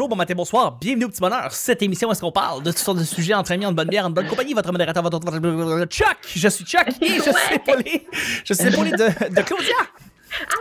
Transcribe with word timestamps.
bonjour, 0.00 0.08
bon 0.08 0.16
matin, 0.16 0.32
bonsoir, 0.34 0.78
bienvenue 0.80 1.04
au 1.04 1.08
petit 1.10 1.20
bonheur. 1.20 1.52
Cette 1.52 1.82
émission, 1.82 2.10
est-ce 2.10 2.22
qu'on 2.22 2.32
parle 2.32 2.62
de 2.62 2.70
toutes 2.70 2.78
sortes 2.78 2.96
de 2.96 3.04
sujets 3.04 3.34
entre 3.34 3.52
amis, 3.52 3.66
en 3.66 3.72
bonne 3.72 3.88
bière, 3.88 4.06
en 4.06 4.10
bonne 4.10 4.26
compagnie? 4.28 4.54
Votre 4.54 4.72
modérateur, 4.72 5.02
votre, 5.02 5.20
votre- 5.20 5.38
votre- 5.38 5.84
Chuck! 5.92 6.16
Je 6.34 6.48
suis 6.48 6.64
Chuck 6.64 6.86
et 7.02 7.16
je 7.16 7.20
suis 7.20 7.54
épaulé, 7.56 8.06
je 8.46 8.54
suis 8.54 8.66
épaulé 8.68 8.92
de, 8.92 8.96
de 8.96 9.42
Claudia. 9.42 9.74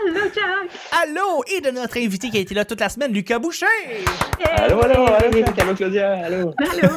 Allô, 0.05 0.19
Jack! 0.35 0.69
Allô! 1.03 1.41
Et 1.55 1.61
de 1.61 1.71
notre 1.71 1.97
invité 1.99 2.29
qui 2.29 2.35
a 2.37 2.41
été 2.41 2.53
là 2.53 2.65
toute 2.65 2.81
la 2.81 2.89
semaine, 2.89 3.13
Lucas 3.13 3.39
Boucher. 3.39 3.65
Allô, 4.57 4.81
allô, 4.81 5.05
allô, 5.05 5.43
allô, 5.57 5.73
Claudia, 5.75 6.25
allô. 6.25 6.53
Allô! 6.57 6.89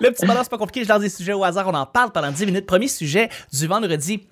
Le 0.00 0.10
petit 0.10 0.26
bonheur, 0.26 0.42
c'est 0.42 0.50
pas 0.50 0.58
compliqué, 0.58 0.84
je 0.84 0.90
lance 0.90 1.00
des 1.00 1.08
sujets 1.08 1.32
au 1.32 1.42
hasard, 1.42 1.66
on 1.68 1.74
en 1.74 1.86
parle 1.86 2.12
pendant 2.12 2.30
10 2.30 2.44
minutes. 2.44 2.66
Premier 2.66 2.88
sujet 2.88 3.30
du 3.50 3.66
vendredi. 3.66 4.26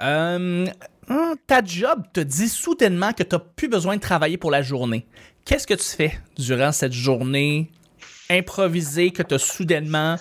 Euh, 0.00 0.66
hum, 1.08 1.34
ta 1.46 1.62
job 1.64 2.02
te 2.12 2.18
dit 2.18 2.48
soudainement 2.48 3.12
que 3.12 3.22
t'as 3.22 3.38
plus 3.38 3.68
besoin 3.68 3.94
de 3.94 4.00
travailler 4.00 4.38
pour 4.38 4.50
la 4.50 4.62
journée. 4.62 5.06
Qu'est-ce 5.48 5.66
que 5.66 5.72
tu 5.72 5.84
fais 5.96 6.12
durant 6.36 6.72
cette 6.72 6.92
journée 6.92 7.70
improvisée 8.28 9.12
que 9.12 9.22
t'as 9.22 9.38
soudainement 9.38 10.16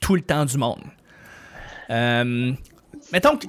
tout 0.00 0.16
le 0.16 0.20
temps 0.20 0.44
du 0.44 0.58
monde? 0.58 0.82
Euh, 1.90 2.52
mettons 3.12 3.36
que. 3.36 3.46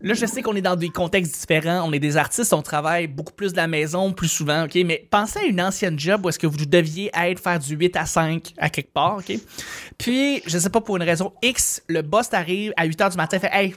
Là, 0.00 0.14
je 0.14 0.24
sais 0.24 0.40
qu'on 0.40 0.56
est 0.56 0.62
dans 0.62 0.76
des 0.76 0.88
contextes 0.88 1.38
différents. 1.38 1.86
On 1.86 1.92
est 1.92 1.98
des 1.98 2.16
artistes, 2.16 2.54
on 2.54 2.62
travaille 2.62 3.06
beaucoup 3.06 3.34
plus 3.34 3.52
de 3.52 3.58
la 3.58 3.66
maison, 3.66 4.14
plus 4.14 4.28
souvent, 4.28 4.64
OK? 4.64 4.76
Mais 4.76 5.06
pensez 5.10 5.40
à 5.40 5.44
une 5.44 5.60
ancienne 5.60 5.98
job 5.98 6.24
où 6.24 6.30
est-ce 6.30 6.38
que 6.38 6.46
vous 6.46 6.64
deviez 6.64 7.10
être 7.14 7.38
faire 7.38 7.58
du 7.58 7.76
8 7.76 7.94
à 7.94 8.06
5 8.06 8.54
à 8.56 8.70
quelque 8.70 8.94
part, 8.94 9.18
OK? 9.18 9.38
Puis, 9.98 10.42
je 10.46 10.56
sais 10.56 10.70
pas, 10.70 10.80
pour 10.80 10.96
une 10.96 11.02
raison 11.02 11.34
X, 11.42 11.82
le 11.88 12.00
boss 12.00 12.30
t'arrive 12.30 12.72
à 12.78 12.86
8 12.86 12.98
h 12.98 13.10
du 13.10 13.16
matin, 13.18 13.38
fait 13.38 13.50
Hey, 13.52 13.74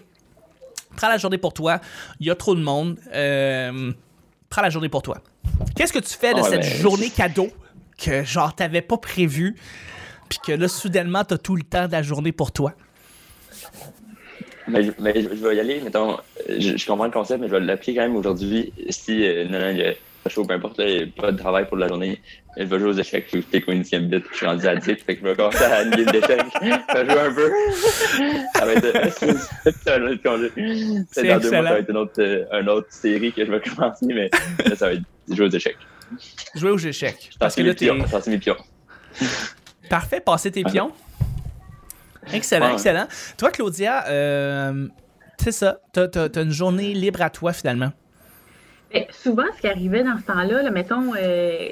prends 0.96 1.10
la 1.10 1.18
journée 1.18 1.38
pour 1.38 1.54
toi. 1.54 1.82
Il 2.22 2.28
y 2.28 2.32
a 2.32 2.36
trop 2.36 2.56
de 2.56 2.62
monde. 2.62 2.98
Euh, 3.14 3.92
prends 4.56 4.62
la 4.62 4.70
journée 4.70 4.88
pour 4.88 5.02
toi. 5.02 5.18
Qu'est-ce 5.76 5.92
que 5.92 6.00
tu 6.00 6.14
fais 6.14 6.34
de 6.34 6.40
Ah, 6.40 6.44
cette 6.44 6.62
ben, 6.62 6.82
journée 6.82 7.10
cadeau 7.10 7.50
que, 7.98 8.24
genre, 8.24 8.56
t'avais 8.56 8.82
pas 8.82 8.96
prévu, 8.98 9.56
puis 10.30 10.40
que 10.46 10.54
là, 10.54 10.70
soudainement, 10.70 11.26
t'as 11.26 11.38
tout 11.38 11.58
le 11.58 11.64
temps 11.64 11.88
de 11.88 11.92
la 11.92 12.02
journée 12.02 12.32
pour 12.32 12.54
toi? 12.54 12.74
Mais, 14.68 14.84
je- 14.84 14.92
mais 14.98 15.14
je, 15.16 15.30
je 15.30 15.46
vais 15.48 15.58
y 15.58 15.60
aller, 15.60 15.82
mettons, 15.82 16.18
je, 16.48 16.78
je 16.78 16.86
comprends 16.88 17.06
le 17.06 17.12
concept, 17.12 17.42
mais 17.42 17.48
je 17.48 17.52
vais 17.52 17.60
l'appliquer 17.60 17.96
quand 17.96 18.04
même 18.08 18.16
aujourd'hui. 18.16 18.72
Si, 18.90 19.26
euh, 19.26 19.44
non, 19.50 19.60
non, 19.60 19.70
il 19.72 19.78
y 19.78 19.84
a 19.84 19.94
pas 20.26 20.32
chaud, 20.32 20.44
peu 20.44 20.56
importe, 20.56 20.80
là, 20.80 20.90
il 20.90 21.00
y 21.00 21.04
a 21.04 21.22
pas 21.22 21.32
de 21.32 21.38
travail 21.38 21.68
pour 21.68 21.78
la 21.78 21.88
journée, 21.88 22.20
je 22.58 22.64
vais 22.64 22.80
jouer 22.80 22.90
aux 22.90 22.94
échecs, 22.98 23.28
je 23.32 23.42
fais 23.42 23.62
Queen's 23.62 23.92
Gambit, 23.92 24.24
je 24.32 24.38
suis 24.38 24.46
rendu 24.48 24.68
addict, 24.68 25.06
fait 25.06 25.16
que 25.18 25.22
je 25.22 25.28
vais 25.28 25.36
commencer 25.36 25.64
à 25.64 25.84
une 25.84 25.92
game 25.92 26.06
d'échecs, 26.06 26.42
je 26.62 26.98
vais 26.98 27.06
jouer 27.06 27.20
un 27.22 27.34
peu. 27.34 27.52
Ça 28.56 28.66
va 28.66 28.74
être, 28.74 29.20
c'est 29.84 29.92
un 29.92 30.02
autre 30.08 30.24
congé. 30.24 31.06
C'est 31.12 31.28
dans 31.28 31.40
deux 31.40 31.52
mois, 31.52 31.60
excellent. 31.60 31.64
ça 31.68 31.74
va 31.74 31.78
être 31.80 31.90
une 31.92 31.98
autre, 31.98 32.14
euh, 32.20 32.60
une 32.62 32.70
autre 32.70 32.88
série 32.90 33.32
que 33.34 33.46
je 33.46 33.52
vais 33.52 33.62
commencer, 33.76 34.06
mais 34.08 34.32
là, 34.66 34.76
ça 34.76 34.88
va 34.88 34.94
être 34.94 35.04
jouer 35.30 35.46
aux 35.46 35.50
échecs. 35.52 35.78
Jouer 36.56 36.72
aux 36.72 36.78
échecs. 36.80 37.30
Parce 37.40 37.54
que 37.54 37.62
mes 37.62 37.68
là, 37.68 37.76
t'es 37.76 37.86
pions, 37.86 38.06
je 38.24 38.30
mes 38.32 38.38
pions. 38.40 38.58
parfait, 39.92 40.22
passer 40.22 40.50
tes 40.50 40.64
pions. 40.64 40.92
Excellent, 42.34 42.66
Ouais. 42.70 42.74
excellent. 42.74 43.08
Toi, 43.38 43.52
Claudia, 43.52 44.08
euh, 44.08 44.88
c'est 45.40 45.52
ça. 45.52 45.78
T'as, 45.94 46.08
t'as 46.08 46.42
une 46.42 46.50
journée 46.50 46.96
libre 46.96 47.22
à 47.22 47.30
toi, 47.30 47.54
finalement. 47.54 47.92
Ben, 48.94 49.04
souvent, 49.10 49.46
ce 49.56 49.62
qui 49.62 49.68
arrivait 49.68 50.04
dans 50.04 50.18
ce 50.18 50.24
temps-là, 50.24 50.62
là, 50.62 50.72
mettons, 50.72 51.14
euh, 51.16 51.70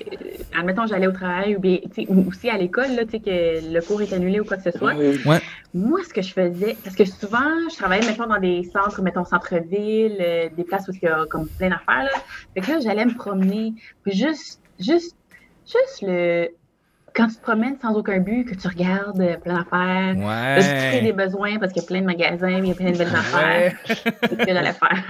admettons, 0.58 0.88
j'allais 0.88 1.08
au 1.08 1.12
travail 1.12 1.56
ou, 1.56 1.60
bien, 1.60 1.78
tu 1.94 2.04
sais, 2.04 2.06
ou 2.10 2.28
aussi 2.28 2.50
à 2.50 2.58
l'école, 2.58 2.96
là, 2.96 3.06
tu 3.06 3.12
sais, 3.12 3.20
que 3.20 3.74
le 3.74 3.82
cours 3.82 4.02
est 4.02 4.12
annulé 4.14 4.40
ou 4.40 4.46
quoi 4.46 4.58
que 4.58 4.70
ce 4.70 4.78
soit. 4.78 4.94
Oui, 4.96 5.20
Moi, 5.74 6.00
ce 6.08 6.14
que 6.14 6.22
je 6.22 6.34
faisais, 6.34 6.76
parce 6.84 6.96
que 6.96 7.06
souvent, 7.06 7.70
je 7.72 7.76
travaillais, 7.78 8.06
mettons, 8.06 8.28
dans 8.28 8.40
des 8.40 8.64
centres, 8.64 9.02
mettons, 9.02 9.26
centre-ville, 9.26 10.18
euh, 10.20 10.50
des 10.56 10.64
places 10.64 10.88
où 10.88 10.92
il 10.92 11.04
y 11.04 11.08
a 11.08 11.26
comme 11.30 11.48
plein 11.48 11.70
d'affaires, 11.70 12.04
là. 12.04 12.20
Fait 12.56 12.62
que 12.62 12.72
là, 12.72 12.80
j'allais 12.82 13.06
me 13.06 13.16
promener. 13.16 13.74
Puis 14.04 14.14
juste, 14.14 14.60
juste, 14.80 15.16
juste 15.66 16.02
le. 16.02 16.50
Quand 17.16 17.28
tu 17.28 17.36
te 17.36 17.42
promènes 17.42 17.78
sans 17.80 17.94
aucun 17.96 18.20
but, 18.20 18.46
que 18.46 18.56
tu 18.56 18.68
regardes 18.68 19.22
euh, 19.22 19.38
plein 19.38 19.60
d'affaires, 19.60 20.16
Là, 20.16 20.60
je 20.60 20.90
crée 20.90 21.02
des 21.02 21.14
besoins 21.14 21.60
parce 21.60 21.72
qu'il 21.72 21.82
y 21.84 21.86
a 21.86 21.88
plein 21.88 22.02
de 22.02 22.06
magasins, 22.06 22.50
il 22.60 22.68
y 22.68 22.72
a 22.72 22.76
plein 22.76 22.92
de 22.92 22.98
belles 22.98 23.16
affaires. 23.16 23.74
C'est 23.86 24.30
ce 24.30 24.36
que 24.36 24.48
j'allais 24.48 24.74
faire. 24.74 25.04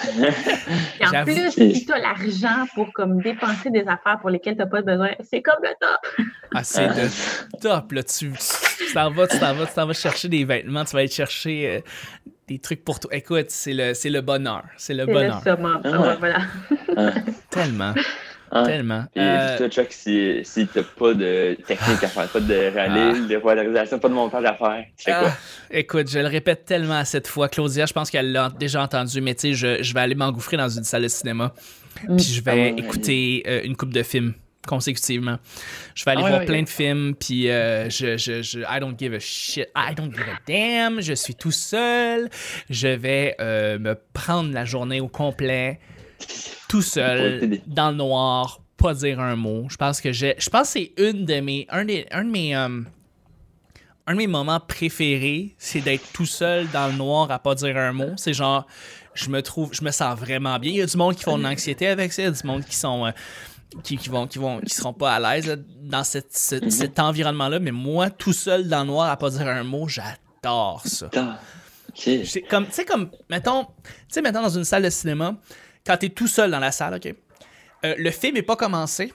Puis 1.00 1.06
en 1.18 1.24
plus, 1.24 1.50
si 1.50 1.86
tu 1.86 1.92
as 1.92 1.98
l'argent 1.98 2.66
pour 2.74 2.92
comme 2.92 3.20
dépenser 3.22 3.70
des 3.70 3.86
affaires 3.86 4.18
pour 4.20 4.30
lesquelles 4.30 4.54
tu 4.54 4.60
n'as 4.60 4.66
pas 4.66 4.82
besoin, 4.82 5.10
c'est 5.20 5.42
comme 5.42 5.62
le 5.62 5.70
top. 5.80 6.26
Ah, 6.54 6.64
c'est 6.64 6.88
de 6.88 7.08
top, 7.60 7.92
là. 7.92 8.02
Tu 8.02 8.32
tu 8.32 8.94
t'en 8.94 9.10
vas, 9.10 9.26
tu 9.28 9.38
t'en 9.38 9.54
vas, 9.54 9.66
tu 9.66 9.74
t'en 9.74 9.86
vas 9.86 9.92
chercher 9.92 10.28
des 10.28 10.44
vêtements, 10.44 10.84
tu 10.84 10.92
vas 10.92 11.00
aller 11.00 11.08
chercher 11.08 11.76
euh, 11.76 11.80
des 12.48 12.58
trucs 12.58 12.82
pour 12.84 12.98
toi. 12.98 13.10
Écoute, 13.14 13.46
c'est 13.50 13.72
le, 13.74 13.94
c'est 13.94 14.10
le 14.10 14.20
bonheur. 14.20 14.64
C'est 14.76 14.94
le 14.94 15.04
C'est 15.04 15.12
le 15.12 15.12
bonheur. 15.12 15.42
summum. 15.44 15.80
Ah 15.84 16.00
ouais. 16.00 16.16
voilà. 16.18 16.40
Tellement, 17.50 17.94
Ah. 18.52 18.64
tellement. 18.64 19.04
Puis, 19.14 19.22
Euh, 19.24 19.56
toi, 19.58 19.68
Chuck, 19.68 19.86
si, 19.90 20.40
si 20.44 20.66
t'as 20.66 20.82
pas 20.82 21.14
de 21.14 21.56
technique 21.66 22.02
à 22.02 22.08
faire, 22.08 22.28
pas 22.28 22.40
de 22.40 22.54
réalisme, 22.54 23.28
de 23.28 23.36
polarisation, 23.38 23.98
pas 23.98 24.08
de 24.08 24.14
montage 24.14 24.44
à 24.44 24.54
faire, 24.54 24.84
tu 24.96 25.04
fais 25.04 25.12
quoi? 25.12 25.28
Ah, 25.30 25.36
écoute, 25.70 26.10
je 26.10 26.18
le 26.18 26.26
répète 26.26 26.64
tellement 26.64 27.04
cette 27.04 27.28
fois. 27.28 27.48
Claudia, 27.48 27.86
je 27.86 27.92
pense 27.92 28.10
qu'elle 28.10 28.32
l'a 28.32 28.50
déjà 28.58 28.82
entendu, 28.82 29.20
mais 29.20 29.34
tu 29.34 29.40
sais, 29.40 29.54
je, 29.54 29.82
je 29.82 29.94
vais 29.94 30.00
aller 30.00 30.14
m'engouffrer 30.14 30.56
dans 30.56 30.68
une 30.68 30.84
salle 30.84 31.02
de 31.02 31.08
cinéma. 31.08 31.52
Puis 31.94 32.20
je 32.24 32.42
vais 32.42 32.50
Ah 32.50 32.54
ouais, 32.54 32.74
écouter 32.78 33.42
euh, 33.46 33.60
une 33.64 33.76
coupe 33.76 33.92
de 33.92 34.02
films 34.02 34.34
consécutivement. 34.66 35.38
Je 35.94 36.04
vais 36.04 36.10
aller 36.12 36.22
Ah 36.24 36.28
voir 36.28 36.40
ouais, 36.40 36.46
plein 36.46 36.56
ouais. 36.56 36.62
de 36.64 36.68
films, 36.68 37.14
puis 37.18 37.50
euh, 37.50 37.88
je, 37.88 38.16
je, 38.18 38.42
je, 38.42 38.60
I 38.60 38.78
don't 38.78 38.94
give 38.98 39.14
a 39.14 39.18
shit, 39.18 39.68
I 39.74 39.94
don't 39.94 40.12
give 40.12 40.22
a 40.28 40.38
damn, 40.46 41.00
je 41.00 41.14
suis 41.14 41.34
tout 41.34 41.50
seul, 41.50 42.28
je 42.68 42.88
vais 42.88 43.34
euh, 43.40 43.78
me 43.78 43.94
prendre 44.12 44.52
la 44.52 44.64
journée 44.66 45.00
au 45.00 45.08
complet, 45.08 45.80
tout 46.68 46.82
seul, 46.82 47.60
dans 47.66 47.90
le 47.90 47.96
noir, 47.96 48.60
pas 48.76 48.94
dire 48.94 49.20
un 49.20 49.36
mot. 49.36 49.66
Je 49.68 49.76
pense 49.76 50.00
que 50.00 50.12
j'ai, 50.12 50.34
je 50.38 50.48
pense 50.48 50.70
c'est 50.70 50.92
une 50.96 51.24
de 51.24 51.40
mes, 51.40 51.66
un, 51.70 51.84
des, 51.84 52.06
un 52.10 52.24
de 52.24 52.30
mes, 52.30 52.56
euh, 52.56 52.80
un 54.06 54.12
de 54.12 54.16
mes 54.18 54.26
moments 54.26 54.60
préférés, 54.60 55.54
c'est 55.58 55.80
d'être 55.80 56.04
tout 56.12 56.26
seul 56.26 56.68
dans 56.70 56.86
le 56.86 56.94
noir 56.94 57.30
à 57.30 57.38
pas 57.38 57.54
dire 57.54 57.76
un 57.76 57.92
mot. 57.92 58.10
C'est 58.16 58.32
genre, 58.32 58.66
je 59.14 59.28
me 59.28 59.42
trouve, 59.42 59.70
je 59.72 59.82
me 59.84 59.90
sens 59.90 60.18
vraiment 60.18 60.58
bien. 60.58 60.70
Il 60.72 60.76
y 60.78 60.82
a 60.82 60.86
du 60.86 60.96
monde 60.96 61.14
qui 61.16 61.22
font 61.24 61.36
de 61.38 61.42
l'anxiété 61.42 61.86
avec 61.88 62.12
ça, 62.12 62.22
il 62.22 62.24
y 62.26 62.28
a 62.28 62.30
du 62.30 62.46
monde 62.46 62.64
qui 62.64 62.74
sont, 62.76 63.06
euh, 63.06 63.10
qui, 63.84 63.96
qui 63.96 64.08
vont, 64.08 64.26
qui 64.26 64.38
vont, 64.38 64.60
qui 64.60 64.74
seront 64.74 64.92
pas 64.94 65.14
à 65.14 65.20
l'aise 65.20 65.46
là, 65.46 65.56
dans 65.82 66.02
cette, 66.04 66.36
ce- 66.36 66.70
cet 66.70 66.98
environnement-là. 66.98 67.58
Mais 67.60 67.70
moi, 67.72 68.10
tout 68.10 68.32
seul 68.32 68.66
dans 68.68 68.80
le 68.80 68.86
noir 68.86 69.10
à 69.10 69.16
pas 69.16 69.30
dire 69.30 69.46
un 69.46 69.62
mot, 69.64 69.86
j'adore 69.88 70.82
ça. 70.86 71.06
Putain. 71.08 71.36
Ok. 71.90 72.08
C'est 72.24 72.42
comme, 72.42 72.66
tu 72.66 72.72
sais, 72.72 72.84
comme, 72.84 73.10
mettons, 73.28 73.64
tu 73.64 73.90
sais, 74.08 74.22
mettons 74.22 74.42
dans 74.42 74.48
une 74.56 74.64
salle 74.64 74.84
de 74.84 74.90
cinéma, 74.90 75.36
quand 75.90 75.96
t'es 75.96 76.08
tout 76.08 76.28
seul 76.28 76.52
dans 76.52 76.60
la 76.60 76.70
salle, 76.70 76.94
OK? 76.94 77.12
Euh, 77.84 77.94
le 77.98 78.10
film 78.12 78.36
est 78.36 78.42
pas 78.42 78.54
commencé, 78.54 79.12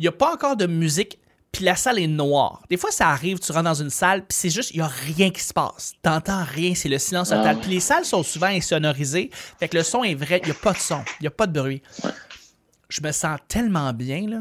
il 0.00 0.04
y 0.04 0.08
a 0.08 0.12
pas 0.12 0.32
encore 0.32 0.56
de 0.56 0.66
musique, 0.66 1.20
puis 1.52 1.64
la 1.64 1.76
salle 1.76 2.00
est 2.00 2.08
noire. 2.08 2.62
Des 2.68 2.76
fois, 2.76 2.90
ça 2.90 3.08
arrive, 3.08 3.38
tu 3.38 3.52
rentres 3.52 3.64
dans 3.64 3.74
une 3.74 3.90
salle, 3.90 4.26
puis 4.26 4.36
c'est 4.36 4.50
juste, 4.50 4.72
il 4.72 4.78
y 4.78 4.80
a 4.80 4.88
rien 4.88 5.30
qui 5.30 5.40
se 5.40 5.52
passe. 5.52 5.92
T'entends 6.02 6.42
rien, 6.42 6.74
c'est 6.74 6.88
le 6.88 6.98
silence 6.98 7.28
total. 7.28 7.56
Ah. 7.56 7.60
Puis 7.62 7.70
les 7.70 7.78
salles 7.80 8.04
sont 8.04 8.24
souvent 8.24 8.48
insonorisées, 8.48 9.30
fait 9.60 9.68
que 9.68 9.76
le 9.76 9.84
son 9.84 10.02
est 10.02 10.16
vrai, 10.16 10.40
il 10.42 10.48
y 10.48 10.50
a 10.50 10.54
pas 10.54 10.72
de 10.72 10.78
son, 10.78 11.04
il 11.20 11.24
y 11.24 11.26
a 11.28 11.30
pas 11.30 11.46
de 11.46 11.60
bruit. 11.60 11.82
Je 12.88 13.00
me 13.00 13.12
sens 13.12 13.38
tellement 13.46 13.92
bien, 13.92 14.28
là. 14.28 14.40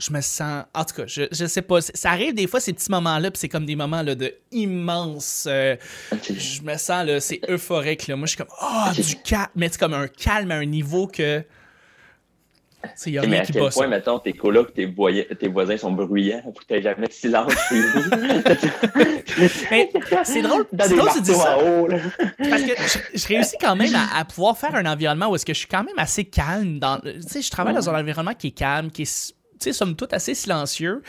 Je 0.00 0.12
me 0.12 0.20
sens. 0.22 0.64
En 0.74 0.84
tout 0.84 0.94
cas, 0.94 1.02
je, 1.06 1.22
je 1.30 1.44
sais 1.46 1.62
pas. 1.62 1.80
Ça 1.82 2.10
arrive 2.10 2.34
des 2.34 2.46
fois, 2.46 2.58
ces 2.58 2.72
petits 2.72 2.90
moments-là, 2.90 3.30
puis 3.30 3.38
c'est 3.38 3.48
comme 3.50 3.66
des 3.66 3.76
moments 3.76 4.02
là, 4.02 4.14
de 4.14 4.34
immense. 4.50 5.46
euh, 5.48 5.76
Ok. 6.10 6.32
je 6.32 6.62
me 6.62 6.76
sens 6.78 7.04
là, 7.06 7.20
c'est 7.20 7.40
euphorique 7.48 8.06
là. 8.06 8.16
Moi, 8.16 8.26
je 8.26 8.30
suis 8.30 8.38
comme 8.38 8.54
oh 8.62 8.90
du 8.94 9.16
calme, 9.16 9.46
mais 9.54 9.68
c'est 9.70 9.78
comme 9.78 9.94
un 9.94 10.08
calme 10.08 10.50
à 10.52 10.54
un 10.56 10.64
niveau 10.64 11.06
que 11.06 11.44
il 13.04 13.12
y 13.12 13.18
a 13.18 13.20
Mais 13.20 13.26
rien 13.28 13.40
à 13.42 13.44
qui 13.44 13.52
quel 13.52 13.60
point, 13.60 13.70
ça. 13.72 13.86
mettons, 13.88 14.18
tes 14.20 14.32
colocs, 14.32 14.72
tes, 14.72 14.86
voy- 14.86 15.26
tes 15.38 15.48
voisins 15.48 15.76
sont 15.76 15.92
bruyants 15.92 16.40
que 16.58 16.64
t'aies 16.64 16.80
jamais 16.80 17.08
de 17.08 17.12
silence 17.12 17.52
chez 17.68 17.78
vous. 17.78 18.10
Mais 19.70 19.90
c'est 20.24 20.40
drôle, 20.42 20.66
c'est 20.82 20.96
drôle 20.96 21.10
tu 21.14 21.20
dis 21.20 21.34
ça 21.34 21.58
haut, 21.58 21.86
parce 22.38 22.62
que 22.62 22.68
je, 23.14 23.18
je 23.18 23.26
réussis 23.28 23.56
quand 23.60 23.76
même 23.76 23.94
à, 23.94 24.18
à 24.18 24.24
pouvoir 24.24 24.56
faire 24.56 24.74
un 24.74 24.86
environnement 24.86 25.28
où 25.28 25.34
est-ce 25.34 25.44
que 25.44 25.52
je 25.52 25.58
suis 25.58 25.68
quand 25.68 25.84
même 25.84 25.98
assez 25.98 26.24
calme 26.24 26.78
dans 26.78 26.98
tu 27.00 27.20
sais 27.28 27.42
je 27.42 27.50
travaille 27.50 27.74
dans 27.74 27.90
un 27.90 28.00
environnement 28.00 28.32
qui 28.34 28.46
est 28.46 28.52
calme, 28.52 28.90
qui 28.90 29.02
est 29.02 29.34
sais 29.64 29.72
somme 29.72 29.96
toute 29.96 30.12
assez 30.12 30.34
silencieux. 30.34 31.02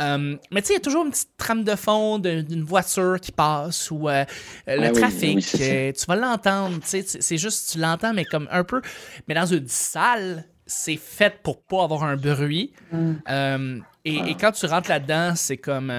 Euh, 0.00 0.36
mais 0.50 0.62
tu 0.62 0.68
sais, 0.68 0.72
il 0.74 0.76
y 0.76 0.76
a 0.76 0.80
toujours 0.80 1.04
une 1.04 1.10
petite 1.10 1.36
trame 1.36 1.64
de 1.64 1.74
fond 1.76 2.18
d'une 2.18 2.62
voiture 2.64 3.18
qui 3.20 3.32
passe 3.32 3.90
ou 3.90 4.08
euh, 4.08 4.24
le 4.66 4.86
Ah 4.86 4.90
oui, 4.92 5.00
trafic. 5.00 5.36
oui, 5.36 5.60
euh, 5.60 5.92
tu 5.92 6.06
vas 6.06 6.16
l'entendre, 6.16 6.76
tu 6.80 6.88
sais, 6.88 7.02
c'est- 7.20 7.36
juste, 7.38 7.72
tu 7.72 7.78
l'entends, 7.78 8.12
mais 8.14 8.24
comme 8.24 8.48
un 8.50 8.64
peu. 8.64 8.80
Mais 9.28 9.34
dans 9.34 9.46
une 9.46 9.68
salle, 9.68 10.44
c'est 10.66 10.96
fait 10.96 11.34
pour 11.42 11.62
pas 11.62 11.84
avoir 11.84 12.04
un 12.04 12.16
bruit. 12.16 12.72
Euh, 13.28 13.78
et, 14.04 14.16
et 14.16 14.34
quand 14.40 14.52
tu 14.52 14.66
rentres 14.66 14.88
là-dedans, 14.88 15.32
c'est 15.36 15.56
comme. 15.58 15.90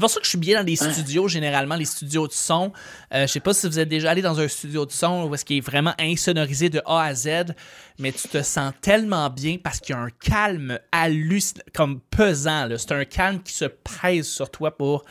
C'est 0.00 0.04
pour 0.04 0.10
ça 0.10 0.20
que 0.20 0.24
je 0.24 0.30
suis 0.30 0.38
bien 0.38 0.58
dans 0.58 0.66
les 0.66 0.76
studios, 0.76 1.28
généralement, 1.28 1.74
les 1.74 1.84
studios 1.84 2.26
de 2.26 2.32
son. 2.32 2.72
Euh, 3.12 3.26
je 3.26 3.32
sais 3.32 3.40
pas 3.40 3.52
si 3.52 3.66
vous 3.66 3.78
êtes 3.78 3.88
déjà 3.90 4.10
allé 4.10 4.22
dans 4.22 4.40
un 4.40 4.48
studio 4.48 4.86
de 4.86 4.92
son 4.92 5.24
où 5.24 5.34
est-ce 5.34 5.44
qu'il 5.44 5.58
est 5.58 5.60
vraiment 5.60 5.92
insonorisé 5.98 6.70
de 6.70 6.80
A 6.86 7.02
à 7.02 7.14
Z, 7.14 7.54
mais 7.98 8.10
tu 8.10 8.26
te 8.26 8.42
sens 8.42 8.72
tellement 8.80 9.28
bien 9.28 9.58
parce 9.62 9.78
qu'il 9.78 9.94
y 9.94 9.98
a 9.98 10.00
un 10.00 10.08
calme 10.08 10.78
hallucinant, 10.90 11.62
comme 11.74 12.00
pesant. 12.00 12.66
C'est 12.78 12.92
un 12.92 13.04
calme 13.04 13.42
qui 13.42 13.52
se 13.52 13.66
pèse 13.66 14.26
sur 14.26 14.50
toi 14.50 14.74
pour 14.74 15.04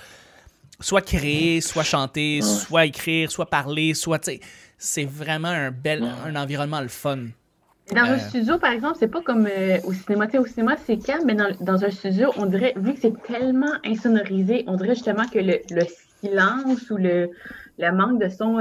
soit 0.80 1.02
créer, 1.04 1.62
soit 1.62 1.84
chanter, 1.84 2.42
soit 2.42 2.88
écrire, 2.88 3.32
soit 3.32 3.48
parler, 3.48 3.94
soit, 3.94 4.28
c'est 4.80 5.06
vraiment 5.06 5.50
un 5.50 5.70
bel, 5.70 6.04
un 6.26 6.36
environnement 6.36 6.82
le 6.82 6.88
fun. 6.88 7.28
Dans 7.96 8.04
un 8.04 8.20
studio, 8.20 8.60
par 8.60 8.72
exemple, 8.72 8.98
c'est 9.00 9.08
pas 9.08 9.22
comme 9.22 9.48
euh, 9.48 9.80
au 9.84 9.94
cinéma. 9.94 10.28
Tu 10.28 10.34
sais, 10.34 10.38
au 10.38 10.46
cinéma, 10.46 10.76
c'est 10.86 10.98
calme, 10.98 11.24
mais 11.26 11.34
dans, 11.34 11.50
dans 11.60 11.84
un 11.84 11.90
studio, 11.90 12.32
on 12.38 12.46
dirait, 12.46 12.74
vu 12.78 12.94
que 12.94 13.00
c'est 13.00 13.20
tellement 13.24 13.74
insonorisé, 13.84 14.64
on 14.68 14.76
dirait 14.76 14.94
justement 14.94 15.26
que 15.28 15.40
le, 15.40 15.60
le 15.72 15.82
silence 16.22 16.90
ou 16.92 16.98
le, 16.98 17.32
le 17.80 17.92
manque 17.92 18.22
de 18.22 18.30
son, 18.30 18.60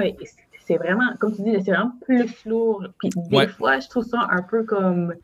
c'est 0.66 0.76
vraiment, 0.76 1.14
comme 1.20 1.34
tu 1.36 1.42
dis, 1.42 1.52
c'est 1.62 1.72
vraiment 1.72 1.92
plus 2.06 2.26
lourd. 2.46 2.84
Puis 3.00 3.10
des 3.10 3.36
Ouais. 3.36 3.48
fois, 3.48 3.80
je 3.80 3.88
trouve 3.88 4.04
ça 4.04 4.26
un 4.30 4.42
peu 4.42 4.64
comme 4.64 5.14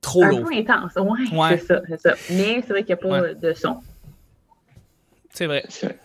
Trop 0.00 0.22
un 0.22 0.30
lourd. 0.30 0.44
peu 0.48 0.54
intense. 0.54 0.94
Ouais, 0.94 1.36
Ouais. 1.36 1.58
c'est 1.58 1.66
ça, 1.66 1.82
c'est 1.88 2.00
ça. 2.00 2.14
Mais 2.30 2.62
c'est 2.62 2.68
vrai 2.68 2.84
qu'il 2.84 2.94
n'y 2.94 3.00
a 3.00 3.08
pas 3.08 3.20
Ouais. 3.22 3.34
de 3.34 3.52
son. 3.52 3.78
C'est 5.30 5.46
vrai. 5.46 5.64
C'est 5.68 5.86
vrai. 5.86 5.98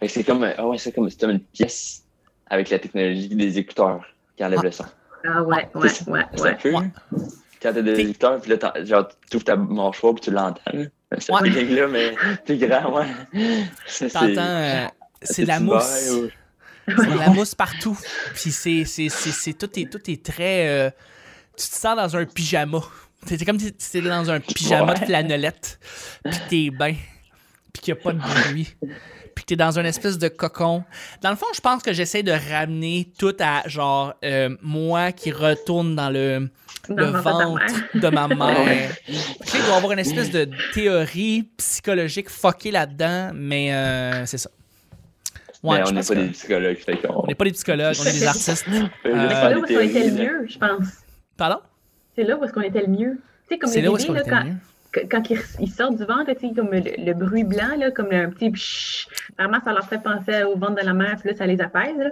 Que 0.00 0.08
c'est 0.08 0.24
comme, 0.24 0.44
ah 0.56 0.66
ouais, 0.66 0.78
c'est 0.78 0.92
comme, 0.92 1.08
c'est 1.10 1.20
comme 1.20 1.30
une 1.30 1.40
pièce 1.40 2.02
avec 2.48 2.70
la 2.70 2.78
technologie 2.80 3.28
des 3.28 3.58
écouteurs 3.58 4.04
qui 4.36 4.44
enlève 4.44 4.58
Ah. 4.62 4.64
le 4.66 4.70
son. 4.72 4.84
Ah 5.26 5.42
ouais, 5.42 5.68
ouais, 5.74 5.88
C'est- 5.88 6.08
ouais, 6.08 6.22
Ça 6.34 6.42
ouais. 6.44 6.58
Ouais. 6.64 6.74
hein. 6.76 6.90
Quand 7.62 7.72
t'as 7.72 7.80
des 7.82 7.94
T'es- 7.94 8.02
écouteurs, 8.02 8.40
puis 8.40 8.50
là, 8.54 8.84
genre, 8.84 9.08
tu 9.30 9.36
ouvres 9.36 9.44
ta 9.44 9.56
mâchoire, 9.56 10.14
puis 10.14 10.22
tu 10.24 10.30
l'entends. 10.30 10.60
là. 10.72 10.84
Ce 11.18 11.32
Ouais. 11.32 11.50
feeling-là, 11.50 11.86
mais 11.88 12.14
plus 12.44 12.58
grand, 12.58 12.92
ouais. 12.98 13.06
Ça, 13.86 14.08
c'est- 14.08 14.10
T'entends, 14.10 14.40
euh, 14.40 14.86
c'est 15.22 15.42
de 15.42 15.48
la 15.48 15.60
mousse. 15.60 16.10
ou- 16.12 16.28
C'est 16.88 17.06
de 17.10 17.18
la 17.18 17.28
mousse 17.30 17.54
partout. 17.54 17.96
Puis 18.34 18.50
c'est, 18.50 18.84
c'est, 18.84 19.08
c'est, 19.08 19.30
c'est- 19.30 19.52
tout, 19.58 19.70
est, 19.78 19.90
tout 19.90 20.10
est 20.10 20.22
très. 20.24 20.68
euh, 20.68 20.90
tu 21.56 21.66
te 21.68 21.74
sens 21.74 21.96
dans 21.96 22.16
un 22.16 22.26
pyjama. 22.26 22.80
C'est 23.26 23.38
c'est 23.38 23.44
comme 23.46 23.58
si 23.58 23.72
tu 23.72 23.96
étais 23.98 24.06
dans 24.06 24.30
un 24.30 24.40
pyjama 24.40 24.92
de 24.94 25.00
Ouais. 25.00 25.06
flanellette. 25.06 25.78
Puis 26.24 26.38
t'es 26.50 26.70
bien. 26.76 26.94
Puis 27.74 27.82
qu'il 27.82 27.92
n'y 27.94 28.00
a 28.00 28.02
pas 28.02 28.12
de 28.12 28.18
bruit. 28.18 28.74
Puis 29.34 29.44
t'es 29.44 29.56
dans 29.56 29.76
une 29.78 29.84
espèce 29.86 30.16
de 30.16 30.28
cocon. 30.28 30.84
Dans 31.20 31.30
le 31.30 31.36
fond, 31.36 31.46
je 31.54 31.60
pense 31.60 31.82
que 31.82 31.92
j'essaie 31.92 32.22
de 32.22 32.32
ramener 32.52 33.10
tout 33.18 33.34
à 33.40 33.68
genre 33.68 34.14
euh, 34.24 34.56
moi 34.62 35.10
qui 35.12 35.32
retourne 35.32 35.96
dans 35.96 36.08
le, 36.08 36.48
Dans 36.88 36.94
le 36.94 37.06
le 37.12 37.18
ventre 37.18 37.64
de 37.94 38.08
ma 38.10 38.28
mère. 38.28 38.90
Il 39.08 39.14
doit 39.64 39.74
y 39.74 39.76
avoir 39.76 39.90
une 39.92 39.98
espèce 39.98 40.30
de 40.30 40.48
théorie 40.72 41.50
psychologique 41.56 42.30
fuckée 42.30 42.70
là-dedans, 42.70 43.32
mais 43.34 43.74
euh, 43.74 44.24
c'est 44.24 44.38
ça. 44.38 44.50
Ouais, 45.64 45.80
on 45.84 45.90
n'est 45.92 46.02
pas 46.02 46.14
que- 46.14 46.20
des 46.20 46.28
psychologues, 46.28 46.76
on 47.08 47.26
n'est 47.26 47.34
pas 47.34 47.44
des 47.44 47.52
psychologues, 47.52 47.96
on 48.00 48.04
est 48.04 48.12
des 48.12 48.26
artistes. 48.26 48.66
Euh, 49.06 49.28
C'est 49.28 49.50
là 49.50 49.58
où 49.58 49.64
est-ce 49.64 49.74
qu'on 49.74 49.80
était 49.80 50.06
le 50.10 50.12
mieux, 50.12 50.46
je 50.48 50.58
pense. 50.58 50.86
Pardon? 51.36 51.58
C'est 52.14 52.22
là 52.24 52.36
où 52.36 52.44
est-ce 52.44 52.52
qu'on 52.52 52.60
était 52.60 52.82
le 52.82 52.86
mieux. 52.88 53.18
Tu 53.48 53.54
sais, 53.54 53.58
comme 53.58 53.70
les 53.72 53.82
bébés, 53.82 54.12
là, 54.12 54.22
quand, 54.28 54.44
mieux. 54.44 54.54
Quand 55.10 55.30
ils, 55.30 55.38
ils 55.60 55.70
sortent 55.70 55.96
du 55.96 56.04
ventre, 56.04 56.32
tu 56.38 56.48
sais, 56.48 56.54
comme 56.54 56.70
le, 56.70 56.80
le 56.98 57.14
bruit 57.14 57.44
blanc, 57.44 57.76
là, 57.78 57.90
comme 57.90 58.12
un 58.12 58.30
petit 58.30 58.50
pshhh, 58.50 59.06
vraiment, 59.38 59.58
ça 59.64 59.72
leur 59.72 59.86
fait 59.88 60.02
penser 60.02 60.42
au 60.44 60.56
ventre 60.56 60.76
de 60.80 60.86
la 60.86 60.94
mère, 60.94 61.16
puis 61.20 61.30
là, 61.30 61.36
ça 61.36 61.46
les 61.46 61.60
apaise. 61.60 61.96
Là. 61.98 62.10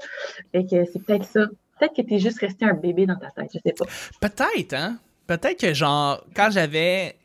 Fait 0.52 0.64
que 0.64 0.84
c'est 0.93 1.05
peut-être 1.05 1.25
ça. 1.25 1.46
Peut-être 1.79 1.96
que 1.96 2.02
t'es 2.02 2.19
juste 2.19 2.38
resté 2.40 2.64
un 2.64 2.75
bébé 2.75 3.06
dans 3.06 3.17
ta 3.17 3.31
tête, 3.31 3.50
je 3.55 3.58
sais 3.64 3.75
pas. 3.75 3.87
Peut-être, 4.20 4.75
hein? 4.75 4.99
Peut-être 5.26 5.58
que, 5.61 5.75
genre, 5.75 6.25
quand 6.37 6.50
j'avais 6.50 7.17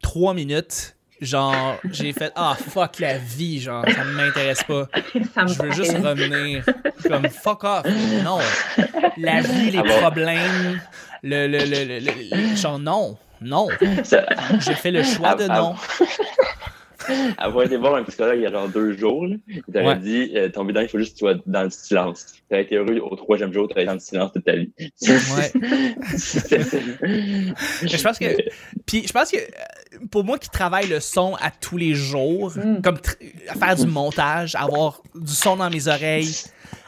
trois 0.00 0.32
minutes, 0.34 0.96
genre, 1.20 1.76
j'ai 1.90 2.12
fait 2.12 2.32
Ah, 2.36 2.56
fuck 2.56 2.98
la 2.98 3.18
vie, 3.18 3.60
genre, 3.60 3.84
ça 3.88 4.04
m'intéresse 4.04 4.62
pas. 4.64 4.88
ça 5.34 5.46
Je 5.46 5.62
veux 5.62 5.72
juste 5.72 5.96
revenir. 5.98 6.64
Comme 7.06 7.28
fuck 7.28 7.64
off. 7.64 7.84
Non. 8.24 8.38
La 9.18 9.40
vie, 9.40 9.70
les 9.70 9.78
Ah 9.78 9.98
problèmes, 10.00 10.80
le, 11.24 11.46
le, 11.48 11.58
le, 11.58 11.84
le- 11.84 11.98
le- 12.00 12.50
le- 12.50 12.56
genre, 12.56 12.78
non. 12.78 13.16
Non. 13.40 13.68
J'ai 14.60 14.74
fait 14.74 14.90
le 14.92 15.02
choix 15.02 15.30
Ah, 15.30 15.34
de 15.34 15.46
ah, 15.50 15.58
non. 15.58 15.74
Avoir 17.36 17.66
été 17.66 17.76
voir 17.76 17.96
un 17.96 18.04
psychologue 18.04 18.36
il 18.38 18.42
y 18.44 18.46
a 18.46 18.50
genre 18.50 18.66
deux 18.68 18.96
jours, 18.96 19.26
là, 19.26 19.36
il 19.46 19.62
t'avait 19.70 19.86
Ouais. 19.88 19.98
dit 19.98 20.30
euh, 20.36 20.48
ton 20.48 20.64
bilan, 20.64 20.80
il 20.80 20.88
faut 20.88 20.98
juste 20.98 21.12
que 21.12 21.18
tu 21.18 21.24
sois 21.26 21.34
dans 21.44 21.64
le 21.64 21.68
silence. 21.70 22.24
Tu 22.50 22.58
été 22.58 22.76
heureux 22.76 22.98
au 23.00 23.14
troisième 23.16 23.52
jour, 23.52 23.68
tu 23.68 23.74
été 23.74 23.84
dans 23.84 23.92
le 23.94 23.98
silence 23.98 24.32
toute 24.32 24.44
ta 24.46 24.56
vie. 24.56 24.72
Ouais. 24.78 25.52
Je 27.82 28.02
pense 28.02 28.18
que. 28.18 28.24
Puis 28.86 29.06
je 29.06 29.12
pense 29.12 29.30
que 29.30 29.36
euh, 29.36 29.98
pour 30.10 30.24
moi 30.24 30.38
qui 30.38 30.48
travaille 30.48 30.86
le 30.88 31.00
son 31.00 31.34
à 31.42 31.50
tous 31.50 31.76
les 31.76 31.92
jours, 31.94 32.52
Mm. 32.56 32.80
comme 32.82 32.96
faire 33.58 33.76
du 33.76 33.86
montage, 33.86 34.54
avoir 34.54 35.02
du 35.14 35.32
son 35.34 35.56
dans 35.56 35.68
mes 35.68 35.88
oreilles 35.88 36.34